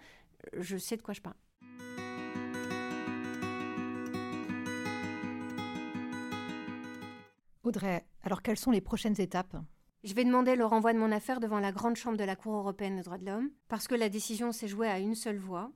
je 0.54 0.76
sais 0.76 0.96
de 0.96 1.02
quoi 1.02 1.14
je 1.14 1.20
parle. 1.20 1.36
Audrey, 7.64 8.06
alors 8.22 8.40
quelles 8.40 8.58
sont 8.58 8.70
les 8.70 8.80
prochaines 8.80 9.20
étapes? 9.20 9.56
Je 10.04 10.14
vais 10.14 10.24
demander 10.24 10.56
le 10.56 10.64
renvoi 10.64 10.94
de 10.94 10.98
mon 10.98 11.12
affaire 11.12 11.40
devant 11.40 11.60
la 11.60 11.72
Grande 11.72 11.96
Chambre 11.96 12.16
de 12.16 12.24
la 12.24 12.36
Cour 12.36 12.54
européenne 12.54 12.96
des 12.96 13.02
droits 13.02 13.18
de 13.18 13.26
l'homme, 13.26 13.50
parce 13.68 13.88
que 13.88 13.94
la 13.94 14.08
décision 14.08 14.52
s'est 14.52 14.68
jouée 14.68 14.88
à 14.88 15.00
une 15.00 15.14
seule 15.14 15.38
voix, 15.38 15.70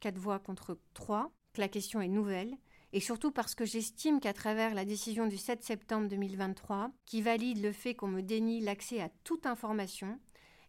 quatre 0.00 0.18
voix 0.18 0.40
contre 0.40 0.78
trois, 0.94 1.30
que 1.52 1.60
la 1.60 1.68
question 1.68 2.00
est 2.00 2.08
nouvelle, 2.08 2.56
et 2.92 3.00
surtout 3.00 3.30
parce 3.30 3.54
que 3.54 3.64
j'estime 3.64 4.20
qu'à 4.20 4.32
travers 4.32 4.74
la 4.74 4.84
décision 4.84 5.26
du 5.26 5.36
7 5.36 5.62
septembre 5.62 6.08
2023, 6.08 6.90
qui 7.04 7.22
valide 7.22 7.62
le 7.62 7.72
fait 7.72 7.94
qu'on 7.94 8.08
me 8.08 8.22
dénie 8.22 8.60
l'accès 8.60 9.00
à 9.00 9.10
toute 9.24 9.46
information, 9.46 10.18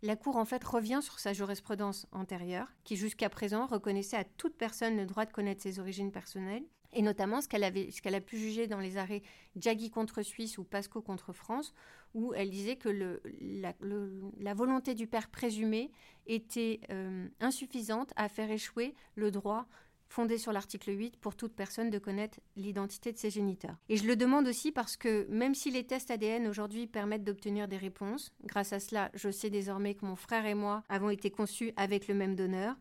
la 0.03 0.15
Cour 0.15 0.38
en 0.38 0.45
fait 0.45 0.63
revient 0.63 0.99
sur 1.01 1.19
sa 1.19 1.34
jurisprudence 1.34 2.08
antérieure, 2.12 2.67
qui 2.84 2.95
jusqu'à 2.95 3.30
présent 3.30 3.65
reconnaissait 3.65 4.17
à 4.17 4.23
toute 4.23 4.56
personne 4.56 4.97
le 4.97 5.06
droit 5.06 5.25
de 5.25 5.32
connaître 5.32 5.62
ses 5.62 5.80
origines 5.80 6.12
personnelles, 6.12 6.65
et 6.93 7.01
notamment 7.01 7.41
ce 7.41 7.47
qu'elle 7.47 8.15
a 8.15 8.21
pu 8.21 8.38
juger 8.38 8.67
dans 8.67 8.80
les 8.80 8.97
arrêts 8.97 9.21
Jaggi 9.56 9.89
contre 9.89 10.21
Suisse 10.21 10.58
ou 10.58 10.63
Pasco 10.63 11.01
contre 11.01 11.34
France, 11.34 11.73
où 12.13 12.34
elle 12.34 12.49
disait 12.49 12.77
que 12.77 13.19
la, 14.39 14.53
volonté 14.53 14.95
du 14.95 15.08
père 15.08 15.30
présumé 15.30 15.91
était 16.25 16.80
euh, 16.89 17.27
insuffisante 17.39 18.13
à 18.15 18.30
faire 18.30 18.49
échouer 18.49 18.95
le 19.15 19.32
droit 19.32 19.67
fondé 20.09 20.37
sur 20.37 20.51
l'article 20.51 20.97
8 20.97 21.17
pour 21.17 21.35
toute 21.35 21.53
personne 21.53 21.89
de 21.89 21.99
connaître 21.99 22.39
l'identité 22.55 23.11
de 23.11 23.17
ses 23.17 23.29
géniteurs. 23.29 23.77
Et 23.89 23.97
je 23.97 24.05
le 24.05 24.15
demande 24.15 24.47
aussi 24.47 24.71
parce 24.71 24.97
que 24.97 25.27
même 25.29 25.55
si 25.55 25.71
les 25.71 25.85
tests 25.85 26.11
ADN 26.11 26.47
aujourd'hui 26.47 26.87
permettent 26.87 27.23
d'obtenir 27.23 27.67
des 27.67 27.77
réponses, 27.77 28.31
grâce 28.43 28.73
à 28.73 28.79
cela, 28.79 29.11
je 29.13 29.29
sais 29.29 29.49
désormais 29.49 29.95
que 29.95 30.05
mon 30.05 30.15
frère 30.15 30.45
et 30.45 30.55
moi 30.55 30.83
avons 30.89 31.09
été 31.09 31.29
conçus 31.31 31.73
avec 31.75 32.07
le 32.07 32.15
même 32.15 32.35
donneur. 32.35 32.75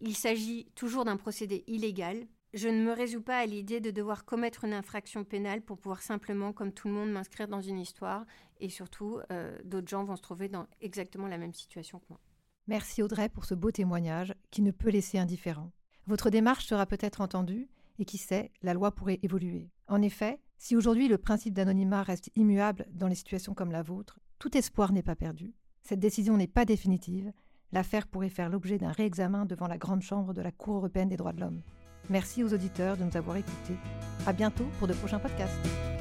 Il 0.00 0.14
s'agit 0.14 0.66
toujours 0.74 1.04
d'un 1.04 1.16
procédé 1.16 1.64
illégal 1.66 2.26
je 2.54 2.68
ne 2.68 2.82
me 2.82 2.92
résous 2.92 3.20
pas 3.20 3.38
à 3.38 3.46
l'idée 3.46 3.80
de 3.80 3.90
devoir 3.90 4.24
commettre 4.24 4.64
une 4.64 4.72
infraction 4.72 5.22
pénale 5.22 5.60
pour 5.60 5.78
pouvoir 5.78 6.00
simplement, 6.00 6.52
comme 6.54 6.72
tout 6.72 6.88
le 6.88 6.94
monde, 6.94 7.10
m'inscrire 7.10 7.46
dans 7.46 7.60
une 7.60 7.78
histoire. 7.78 8.24
Et 8.58 8.70
surtout, 8.70 9.20
euh, 9.30 9.56
d'autres 9.64 9.88
gens 9.88 10.04
vont 10.04 10.16
se 10.16 10.22
trouver 10.22 10.48
dans 10.48 10.66
exactement 10.80 11.26
la 11.26 11.36
même 11.36 11.52
situation 11.52 11.98
que 11.98 12.06
moi. 12.08 12.20
Merci 12.66 13.02
Audrey 13.02 13.28
pour 13.28 13.44
ce 13.44 13.54
beau 13.54 13.70
témoignage 13.70 14.34
qui 14.50 14.62
ne 14.62 14.70
peut 14.70 14.90
laisser 14.90 15.18
indifférent. 15.18 15.70
Votre 16.08 16.30
démarche 16.30 16.64
sera 16.64 16.86
peut-être 16.86 17.20
entendue 17.20 17.68
et 17.98 18.06
qui 18.06 18.16
sait, 18.16 18.50
la 18.62 18.72
loi 18.72 18.92
pourrait 18.92 19.18
évoluer. 19.22 19.68
En 19.88 20.00
effet, 20.00 20.40
si 20.56 20.74
aujourd'hui 20.74 21.06
le 21.06 21.18
principe 21.18 21.52
d'anonymat 21.52 22.02
reste 22.02 22.30
immuable 22.34 22.86
dans 22.94 23.08
les 23.08 23.14
situations 23.14 23.52
comme 23.52 23.72
la 23.72 23.82
vôtre, 23.82 24.18
tout 24.38 24.56
espoir 24.56 24.92
n'est 24.92 25.02
pas 25.02 25.16
perdu. 25.16 25.52
Cette 25.82 26.00
décision 26.00 26.38
n'est 26.38 26.46
pas 26.46 26.64
définitive. 26.64 27.30
L'affaire 27.72 28.06
pourrait 28.06 28.30
faire 28.30 28.48
l'objet 28.48 28.78
d'un 28.78 28.90
réexamen 28.90 29.44
devant 29.44 29.68
la 29.68 29.76
Grande 29.76 30.00
Chambre 30.00 30.32
de 30.32 30.40
la 30.40 30.50
Cour 30.50 30.76
européenne 30.76 31.10
des 31.10 31.18
droits 31.18 31.34
de 31.34 31.40
l'homme. 31.40 31.60
Merci 32.08 32.42
aux 32.42 32.54
auditeurs 32.54 32.96
de 32.96 33.04
nous 33.04 33.16
avoir 33.18 33.36
écoutés. 33.36 33.76
À 34.26 34.32
bientôt 34.32 34.66
pour 34.78 34.88
de 34.88 34.94
prochains 34.94 35.18
podcasts. 35.18 35.97